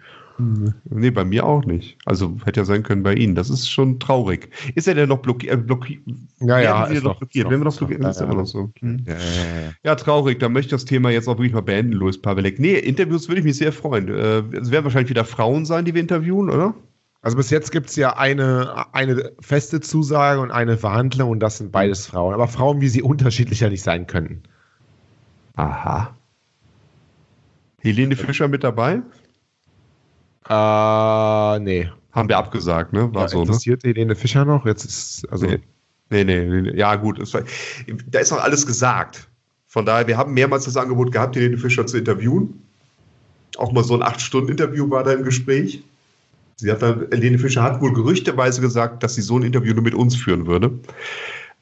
Nee, 0.89 1.11
bei 1.11 1.25
mir 1.25 1.45
auch 1.45 1.65
nicht. 1.65 1.99
Also 2.05 2.37
hätte 2.45 2.61
ja 2.61 2.65
sein 2.65 2.85
können 2.85 3.03
bei 3.03 3.13
Ihnen. 3.15 3.35
Das 3.35 3.51
ist 3.51 3.69
schon 3.69 3.99
traurig. 3.99 4.51
Ist 4.77 4.87
er 4.87 4.95
denn 4.95 5.09
noch 5.09 5.19
blockiert? 5.19 5.53
Äh, 5.53 5.57
blocki 5.57 6.01
Ja, 6.39 6.61
ja, 6.61 6.85
ist 6.85 7.03
noch 7.03 7.19
blockiert? 7.19 7.47
ist 7.47 7.51
Werden 7.51 7.61
wir 7.61 7.65
noch- 7.65 7.73
noch 7.73 7.79
blockiert? 7.79 8.03
ja, 8.05 8.11
ist 8.11 8.21
immer 8.21 8.35
noch 8.35 8.47
so. 8.47 8.71
Hm. 8.79 9.03
Ja, 9.05 9.15
ja, 9.15 9.73
ja. 9.83 9.95
Traurig. 9.97 10.39
Da 10.39 10.49
möchte 10.49 10.67
ich 10.69 10.71
das 10.81 10.85
Thema 10.85 11.11
jetzt 11.11 11.27
auch 11.29 11.39
wirklich 11.39 11.53
mal 11.55 11.63
beenden, 11.63 11.93
Louis 11.93 12.23
Pavelek. 12.23 12.61
Nee, 12.61 12.75
Interviews 12.75 13.27
würde 13.29 13.41
ich 13.41 13.45
mich 13.47 13.57
sehr 13.57 13.73
freuen. 13.73 14.07
Äh, 14.09 14.43
Es 14.57 14.71
werden 14.71 14.85
wahrscheinlich 14.85 15.11
wieder 15.11 15.25
Frauen 15.25 15.65
sein, 15.65 15.85
die 15.85 15.93
wir 15.95 16.01
interviewen, 16.01 16.51
oder? 16.51 16.73
Also 17.21 17.37
bis 17.37 17.51
jetzt 17.51 17.73
gibt 17.73 17.89
es 17.91 17.97
ja 17.97 18.17
eine, 18.17 18.87
eine 18.95 19.33
feste 19.41 19.81
Zusage 19.81 20.41
und 20.41 20.53
eine 20.53 20.77
Verhandlung 20.79 21.31
und 21.31 21.41
das 21.41 21.59
sind 21.59 21.73
beides 21.73 22.07
Frauen. 22.07 22.33
Aber 22.33 22.47
Frauen, 22.47 22.81
wie 22.81 22.87
sie 22.89 23.03
unterschiedlicher 23.03 23.71
nicht 23.71 23.83
sein 23.83 24.07
könnten. 24.07 24.45
Aha. 25.57 26.15
Helene 27.81 28.17
Fischer 28.17 28.49
mit 28.49 28.65
dabei? 28.65 29.03
Äh, 30.49 31.59
nee. 31.61 31.91
Haben 32.13 32.29
wir 32.29 32.39
abgesagt, 32.39 32.93
ne? 32.93 33.13
War 33.15 33.23
Ja, 33.23 33.29
so, 33.29 33.39
ne? 33.39 33.43
interessiert 33.45 33.85
Helene 33.85 34.17
Fischer 34.17 34.45
noch? 34.45 34.67
Jetzt 34.67 34.85
ist, 34.85 35.29
also. 35.31 35.47
Nee. 35.47 35.61
Nee, 36.11 36.25
nee, 36.25 36.45
nee, 36.47 36.77
ja 36.77 36.97
gut. 36.97 37.19
Es 37.19 37.33
da 37.33 38.19
ist 38.19 38.31
noch 38.31 38.41
alles 38.41 38.67
gesagt. 38.67 39.29
Von 39.67 39.85
daher, 39.85 40.07
wir 40.07 40.17
haben 40.17 40.33
mehrmals 40.33 40.65
das 40.65 40.77
Angebot 40.77 41.13
gehabt, 41.13 41.37
Helene 41.37 41.59
Fischer 41.59 41.87
zu 41.87 41.99
interviewen. 41.99 42.63
Auch 43.59 43.73
mal 43.73 43.85
so 43.85 43.95
ein 43.95 44.03
8-Stunden-Interview 44.03 44.89
war 44.89 45.05
da 45.05 45.13
im 45.13 45.25
Gespräch. 45.25 45.83
Sie 46.57 46.73
hat 46.73 46.81
dann, 46.81 47.07
Helene 47.11 47.39
Fischer 47.39 47.63
hat 47.63 47.81
wohl 47.83 47.93
gerüchteweise 47.93 48.63
gesagt, 48.63 49.03
dass 49.03 49.15
sie 49.15 49.23
so 49.23 49.39
ein 49.39 49.43
Interview 49.43 49.75
nur 49.75 49.85
mit 49.85 49.95
uns 49.95 50.17
führen 50.17 50.47
würde. 50.47 50.79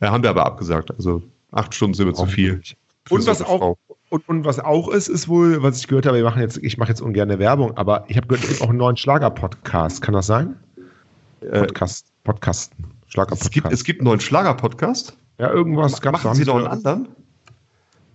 Äh, 0.00 0.06
haben 0.06 0.22
wir 0.22 0.30
aber 0.30 0.46
abgesagt. 0.46 0.92
Also 0.92 1.22
acht 1.50 1.74
Stunden 1.74 1.94
sind 1.94 2.06
mir 2.06 2.14
zu 2.14 2.26
viel. 2.26 2.62
Und 3.10 3.26
was 3.26 3.42
auch. 3.42 3.76
Und, 4.08 4.28
und 4.28 4.44
was 4.44 4.58
auch 4.60 4.88
ist, 4.88 5.08
ist 5.08 5.28
wohl, 5.28 5.62
was 5.62 5.78
ich 5.78 5.88
gehört 5.88 6.06
habe, 6.06 6.16
wir 6.18 6.24
machen 6.24 6.40
jetzt, 6.40 6.58
ich 6.58 6.78
mache 6.78 6.90
jetzt 6.90 7.00
ungern 7.00 7.28
Werbung, 7.38 7.76
aber 7.76 8.04
ich 8.08 8.16
habe 8.16 8.26
gehört, 8.28 8.44
es 8.44 8.50
gibt 8.50 8.62
auch 8.62 8.68
einen 8.68 8.78
neuen 8.78 8.96
Schlager-Podcast. 8.96 10.02
Kann 10.02 10.14
das 10.14 10.26
sein? 10.26 10.56
Äh, 11.40 11.60
Podcast, 11.60 12.06
Podcasten. 12.24 12.84
es, 13.06 13.12
Schlager-Podcast. 13.12 13.52
gibt, 13.52 13.72
es 13.72 13.84
gibt 13.84 14.00
einen 14.00 14.06
neuen 14.06 14.20
Schlager-Podcast. 14.20 15.16
ja, 15.38 15.50
irgendwas 15.50 16.00
gab's 16.00 16.22
Machen 16.24 16.36
Sie 16.36 16.44
haben 16.50 16.58
einen 16.58 16.66
anderen? 16.66 17.08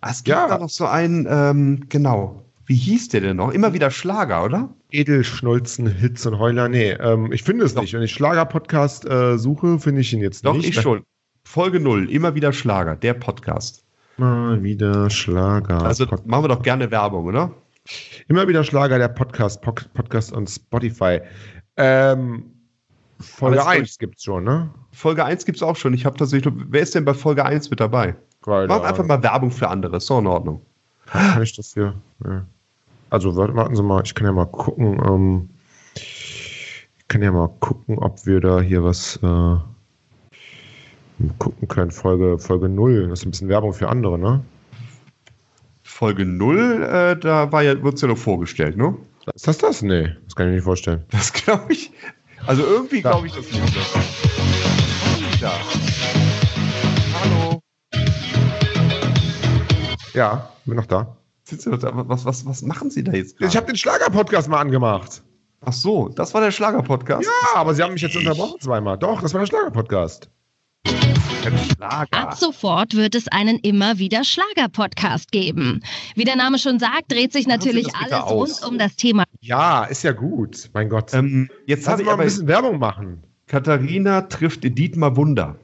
Ah, 0.01 0.09
Es 0.11 0.23
gibt 0.23 0.35
Ja. 0.37 0.47
da 0.47 0.57
noch 0.57 0.69
so 0.69 0.85
einen, 0.87 1.27
ähm, 1.29 1.85
genau. 1.89 2.41
Wie 2.65 2.75
hieß 2.75 3.09
der 3.09 3.21
denn 3.21 3.37
noch? 3.37 3.51
Immer 3.51 3.73
wieder 3.73 3.91
Schlager, 3.91 4.43
oder? 4.45 4.69
Edelschnulzen, 4.91 5.87
Hits 5.87 6.25
und 6.25 6.39
Heuler. 6.39 6.69
Nee, 6.69 6.91
ähm, 6.91 7.31
ich 7.31 7.43
finde 7.43 7.65
es 7.65 7.73
Doch. 7.73 7.81
nicht. 7.81 7.93
Wenn 7.93 8.01
ich 8.01 8.11
Schlager-Podcast 8.13 9.05
äh, 9.05 9.37
suche, 9.37 9.77
finde 9.79 10.01
ich 10.01 10.13
ihn 10.13 10.21
jetzt 10.21 10.45
Doch, 10.45 10.55
nicht. 10.55 10.69
ich 10.69 10.75
schon. 10.81 11.03
Folge 11.43 11.79
0, 11.79 12.09
immer 12.09 12.33
wieder 12.35 12.53
Schlager, 12.53 12.95
der 12.95 13.13
Podcast. 13.13 13.83
Mal 14.21 14.61
wieder 14.61 15.09
Schlager. 15.09 15.81
Also 15.81 16.05
machen 16.25 16.43
wir 16.43 16.49
doch 16.49 16.61
gerne 16.61 16.91
Werbung, 16.91 17.25
oder? 17.25 17.51
Immer 18.27 18.47
wieder 18.47 18.63
Schlager, 18.63 18.99
der 18.99 19.07
Podcast, 19.07 19.63
Pod 19.63 19.91
Podcast 19.95 20.31
on 20.31 20.45
Spotify. 20.45 21.21
Ähm, 21.75 22.43
Folge 23.19 23.59
Aber 23.59 23.71
es- 23.73 23.79
1 23.79 23.97
gibt's 23.97 24.23
schon, 24.23 24.43
ne? 24.43 24.69
Folge 24.91 25.25
1 25.25 25.43
gibt 25.43 25.55
es 25.55 25.63
auch 25.63 25.75
schon. 25.75 25.95
Ich 25.95 26.05
habe 26.05 26.17
tatsächlich, 26.17 26.53
wer 26.69 26.81
ist 26.81 26.93
denn 26.93 27.03
bei 27.03 27.15
Folge 27.15 27.43
1 27.43 27.71
mit 27.71 27.79
dabei? 27.79 28.15
Keine 28.45 28.67
Mach 28.67 28.83
einfach 28.83 29.03
mal 29.05 29.23
Werbung 29.23 29.49
für 29.49 29.67
andere, 29.69 29.97
ist 29.97 30.07
doch 30.07 30.19
in 30.19 30.27
Ordnung. 30.27 30.61
Kann 31.07 31.41
ich 31.41 31.55
das 31.55 31.73
hier? 31.73 31.95
Ja. 32.23 32.45
Also 33.09 33.35
warte, 33.35 33.55
warten 33.55 33.75
Sie 33.75 33.81
mal, 33.81 34.03
ich 34.05 34.13
kann 34.13 34.27
ja 34.27 34.33
mal 34.33 34.45
gucken. 34.45 35.01
Ähm, 35.03 35.49
ich 35.95 36.87
kann 37.07 37.23
ja 37.23 37.31
mal 37.31 37.49
gucken, 37.59 37.97
ob 37.97 38.23
wir 38.27 38.39
da 38.39 38.61
hier 38.61 38.83
was 38.83 39.17
äh, 39.23 39.55
gucken 41.39 41.67
können. 41.67 41.91
Folge, 41.91 42.37
Folge 42.39 42.69
0. 42.69 43.07
Das 43.09 43.19
ist 43.19 43.25
ein 43.25 43.31
bisschen 43.31 43.49
Werbung 43.49 43.73
für 43.73 43.89
andere, 43.89 44.17
ne? 44.19 44.41
Folge 45.83 46.25
0, 46.25 46.83
äh, 46.83 47.15
da 47.19 47.51
war 47.51 47.61
ja, 47.61 47.81
wird 47.83 47.95
es 47.95 48.01
ja 48.01 48.07
noch 48.07 48.17
vorgestellt, 48.17 48.75
ne? 48.77 48.95
Ist 49.35 49.47
das 49.47 49.59
das? 49.59 49.81
Nee, 49.83 50.09
das 50.25 50.35
kann 50.35 50.47
ich 50.47 50.49
mir 50.51 50.55
nicht 50.55 50.63
vorstellen. 50.63 51.03
Das 51.11 51.31
glaube 51.31 51.71
ich. 51.73 51.91
Also 52.47 52.63
irgendwie 52.63 53.01
Ja. 53.01 53.11
glaube 53.11 53.27
ich, 53.27 53.33
das 53.33 53.45
ist 53.45 53.53
das. 53.53 55.37
wieder. 55.37 55.51
Hallo. 57.21 57.59
Ja, 60.13 60.49
bin 60.65 60.75
noch 60.75 60.87
da. 60.87 61.15
Was, 61.81 62.25
was, 62.25 62.45
was 62.45 62.61
machen 62.63 62.89
Sie 62.89 63.03
da 63.03 63.11
jetzt? 63.11 63.39
Ich 63.41 63.55
habe 63.57 63.67
den 63.67 63.75
Schlager-Podcast 63.75 64.49
mal 64.49 64.59
angemacht. 64.61 65.21
Ach 65.63 65.73
so, 65.73 66.07
das 66.09 66.33
war 66.33 66.41
der 66.41 66.51
Schlager-Podcast? 66.51 67.25
Ja, 67.25 67.59
aber 67.59 67.73
Sie 67.75 67.83
haben 67.83 67.93
mich 67.93 68.01
jetzt 68.01 68.15
unterbrochen 68.15 68.59
zweimal. 68.61 68.97
Doch, 68.97 69.21
das 69.21 69.33
war 69.33 69.41
der 69.41 69.47
Schlager-Podcast. 69.47 70.29
Ab 72.11 72.35
sofort 72.35 72.95
wird 72.95 73.15
es 73.15 73.27
einen 73.29 73.57
immer 73.59 73.97
wieder 73.97 74.23
Schlager-Podcast 74.23 75.31
geben. 75.31 75.81
Wie 76.15 76.23
der 76.23 76.35
Name 76.35 76.59
schon 76.59 76.79
sagt, 76.79 77.11
dreht 77.11 77.33
sich 77.33 77.47
natürlich 77.47 77.87
alles 77.95 78.13
aus. 78.13 78.61
rund 78.63 78.71
um 78.73 78.77
das 78.77 78.95
Thema 78.95 79.23
Ja, 79.41 79.85
ist 79.85 80.03
ja 80.03 80.11
gut. 80.11 80.69
Mein 80.73 80.89
Gott. 80.89 81.13
Ähm, 81.13 81.49
jetzt 81.65 81.85
Lass 81.87 82.01
mal 82.03 82.13
ein 82.13 82.19
bisschen 82.19 82.47
Werbung 82.47 82.79
machen. 82.79 83.23
Katharina 83.47 84.21
trifft 84.21 84.63
Dietmar 84.63 85.15
Wunder. 85.17 85.57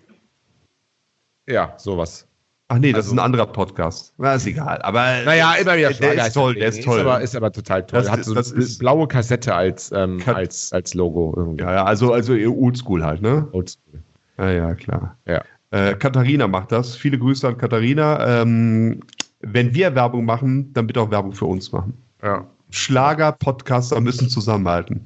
Ja, 1.48 1.74
sowas. 1.78 2.28
Ach 2.70 2.80
nee, 2.80 2.92
das 2.92 3.06
Also- 3.06 3.12
ist 3.12 3.20
ein 3.20 3.24
anderer 3.24 3.46
Podcast. 3.46 4.14
Na, 4.18 4.34
ist 4.34 4.46
egal. 4.46 4.82
Aber 4.82 5.24
Naja, 5.24 5.54
immer 5.54 5.78
wieder 5.78 5.90
der, 5.90 5.94
Schlager. 5.96 6.16
der 6.16 6.28
ist 6.28 6.34
toll, 6.34 6.56
der 6.56 6.68
ist 6.70 6.84
toll. 6.84 7.00
aber, 7.00 7.22
ist 7.22 7.36
aber 7.36 7.52
total 7.52 7.86
toll. 7.86 8.02
Das 8.02 8.12
Hat 8.12 8.20
ist- 8.20 8.26
so 8.26 8.34
das 8.34 8.52
eine 8.52 8.62
ist- 8.64 8.80
blaue 8.80 9.08
Kassette 9.08 9.56
als, 9.56 9.92
ähm, 9.94 10.18
Kat- 10.20 10.36
als, 10.36 10.74
als 10.74 10.94
Logo. 10.94 11.34
Irgendwie. 11.38 11.64
ja, 11.64 11.72
ja, 11.74 11.84
also, 11.86 12.12
also 12.12 12.34
Oldschool 12.34 13.06
halt, 13.06 13.22
ne? 13.22 13.48
Oldschool. 13.54 14.02
Ja, 14.38 14.52
ja, 14.52 14.76
klar. 14.76 15.18
Ja. 15.26 15.44
Äh, 15.72 15.96
Katharina 15.96 16.48
macht 16.48 16.72
das. 16.72 16.96
Viele 16.96 17.20
Grüße 17.20 17.48
an 17.48 17.58
Katharina. 17.58 18.42
Ähm, 18.42 19.02
wenn 19.42 19.74
wir 19.74 19.94
Werbung 19.96 20.26
machen, 20.26 20.74
dann 20.74 20.88
bitte 20.88 21.02
auch 21.02 21.12
Werbung 21.12 21.34
für 21.34 21.46
uns 21.46 21.72
machen. 21.72 21.94
ja. 22.24 22.46
Schlager-Podcaster 22.70 24.02
müssen 24.02 24.28
zusammenhalten. 24.30 25.06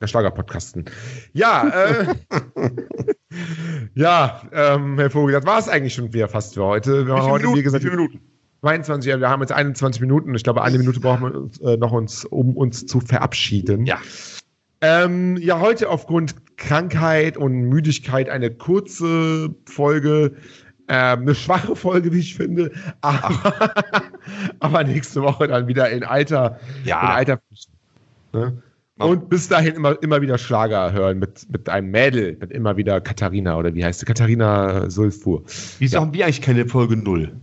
Der 0.00 0.06
Schlager-Podcasten. 0.06 0.84
Ja, 1.32 1.68
äh, 1.68 2.14
ja, 3.94 4.42
ähm, 4.52 4.98
Herr 4.98 5.10
Vogel, 5.10 5.32
das 5.32 5.46
war 5.46 5.58
es 5.58 5.68
eigentlich 5.68 5.94
schon 5.94 6.12
wieder 6.12 6.28
fast 6.28 6.54
für 6.54 6.64
heute. 6.64 7.06
Wir 7.06 7.14
haben 7.14 7.30
heute, 7.30 7.46
wie 7.54 7.62
gesagt, 7.62 7.84
Minuten? 7.84 8.20
22, 8.62 9.10
ja, 9.10 9.20
wir 9.20 9.28
haben 9.28 9.40
jetzt 9.40 9.52
21 9.52 10.00
Minuten. 10.00 10.34
Ich 10.34 10.42
glaube, 10.42 10.62
eine 10.62 10.78
Minute 10.78 10.98
brauchen 11.00 11.22
wir 11.22 11.40
uns, 11.40 11.58
äh, 11.60 11.76
noch, 11.76 11.92
uns, 11.92 12.24
um 12.24 12.56
uns 12.56 12.86
zu 12.86 13.00
verabschieden. 13.00 13.86
Ja. 13.86 13.98
Ähm, 14.80 15.36
ja, 15.38 15.60
heute 15.60 15.88
aufgrund 15.90 16.56
Krankheit 16.56 17.36
und 17.36 17.62
Müdigkeit 17.62 18.28
eine 18.28 18.50
kurze 18.50 19.54
Folge, 19.66 20.32
ähm, 20.88 21.20
eine 21.20 21.34
schwache 21.34 21.74
Folge, 21.76 22.12
wie 22.12 22.20
ich 22.20 22.34
finde, 22.36 22.70
aber, 23.00 23.72
aber 24.60 24.84
nächste 24.84 25.22
Woche 25.22 25.48
dann 25.48 25.66
wieder 25.66 25.90
in 25.90 26.04
alter, 26.04 26.58
Ja. 26.84 27.00
in 27.02 27.08
alter 27.08 27.40
ne? 28.32 28.62
Und 28.98 29.28
bis 29.28 29.46
dahin 29.48 29.76
immer, 29.76 30.00
immer 30.02 30.20
wieder 30.22 30.38
Schlager 30.38 30.92
hören 30.92 31.20
mit, 31.20 31.46
mit 31.50 31.68
einem 31.68 31.90
Mädel, 31.92 32.36
mit 32.40 32.50
immer 32.50 32.76
wieder 32.76 33.00
Katharina 33.00 33.56
oder 33.56 33.72
wie 33.74 33.84
heißt 33.84 34.00
sie? 34.00 34.06
Katharina 34.06 34.90
Sulfur. 34.90 35.44
Wieso 35.78 36.00
haben 36.00 36.12
wir 36.12 36.24
eigentlich 36.24 36.42
keine 36.42 36.66
Folge 36.66 36.96
null? 36.96 37.36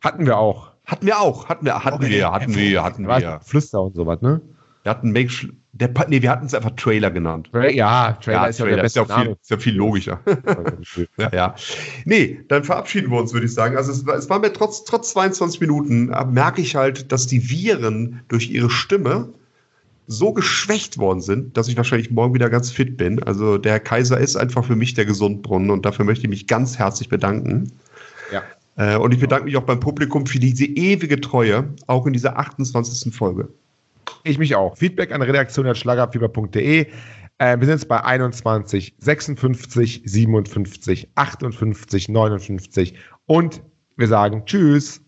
Hatten 0.00 0.24
wir 0.24 0.38
auch. 0.38 0.72
Hatten 0.86 1.04
wir 1.04 1.20
auch. 1.20 1.48
Hatten 1.50 1.66
wir, 1.66 1.84
hatten 1.84 2.02
wir, 2.02 2.32
hatten 2.32 2.54
wir, 2.56 2.82
hatten 2.82 3.06
wir. 3.06 3.40
Flüster 3.44 3.82
und 3.82 3.94
sowas, 3.94 4.22
ne? 4.22 4.40
Wir 4.82 4.90
hatten 4.90 5.12
Make 5.12 5.30
der, 5.74 5.90
nee, 6.08 6.20
wir 6.20 6.30
hatten 6.30 6.46
es 6.46 6.54
einfach 6.54 6.72
Trailer 6.76 7.10
genannt. 7.10 7.48
Ja, 7.52 8.12
Trailer 8.20 8.48
ist 8.48 8.58
ja 8.58 8.66
der 8.66 8.84
ist 8.84 8.94
ja, 8.94 9.04
beste 9.04 9.22
viel, 9.22 9.36
ist 9.40 9.50
ja 9.50 9.58
viel 9.58 9.74
logischer. 9.74 10.20
Ja, 11.16 11.30
ja. 11.32 11.54
Nee, 12.04 12.40
dann 12.48 12.64
verabschieden 12.64 13.10
wir 13.10 13.18
uns, 13.18 13.32
würde 13.32 13.46
ich 13.46 13.54
sagen. 13.54 13.76
Also 13.76 13.90
es 13.90 14.04
war, 14.04 14.16
es 14.16 14.28
war 14.28 14.38
mir 14.38 14.52
trotz, 14.52 14.84
trotz 14.84 15.12
22 15.12 15.60
Minuten, 15.60 16.12
äh, 16.12 16.24
merke 16.26 16.60
ich 16.60 16.76
halt, 16.76 17.10
dass 17.10 17.26
die 17.26 17.48
Viren 17.48 18.20
durch 18.28 18.50
ihre 18.50 18.68
Stimme 18.68 19.32
so 20.06 20.32
geschwächt 20.32 20.98
worden 20.98 21.22
sind, 21.22 21.56
dass 21.56 21.68
ich 21.68 21.76
wahrscheinlich 21.76 22.10
morgen 22.10 22.34
wieder 22.34 22.50
ganz 22.50 22.70
fit 22.70 22.98
bin. 22.98 23.22
Also 23.22 23.56
der 23.56 23.80
Kaiser 23.80 24.18
ist 24.18 24.36
einfach 24.36 24.64
für 24.64 24.76
mich 24.76 24.92
der 24.92 25.06
Gesundbrunnen 25.06 25.70
und 25.70 25.86
dafür 25.86 26.04
möchte 26.04 26.24
ich 26.24 26.30
mich 26.30 26.46
ganz 26.46 26.78
herzlich 26.78 27.08
bedanken. 27.08 27.72
Ja. 28.30 28.42
Äh, 28.76 28.98
und 28.98 29.14
ich 29.14 29.20
bedanke 29.20 29.46
mich 29.46 29.56
auch 29.56 29.62
beim 29.62 29.80
Publikum 29.80 30.26
für 30.26 30.38
diese 30.38 30.66
ewige 30.66 31.20
Treue, 31.20 31.72
auch 31.86 32.06
in 32.06 32.12
dieser 32.12 32.38
28. 32.38 33.14
Folge. 33.14 33.48
Ich 34.24 34.38
mich 34.38 34.54
auch. 34.54 34.76
Feedback 34.76 35.12
an 35.12 35.22
redaktion.schlagerfieber.de. 35.22 36.86
Äh, 37.38 37.58
wir 37.58 37.66
sind 37.66 37.70
jetzt 37.70 37.88
bei 37.88 38.04
21, 38.04 38.94
56, 38.98 40.02
57, 40.04 41.08
58, 41.14 42.08
59 42.08 42.94
und 43.26 43.62
wir 43.96 44.08
sagen 44.08 44.44
Tschüss. 44.46 45.02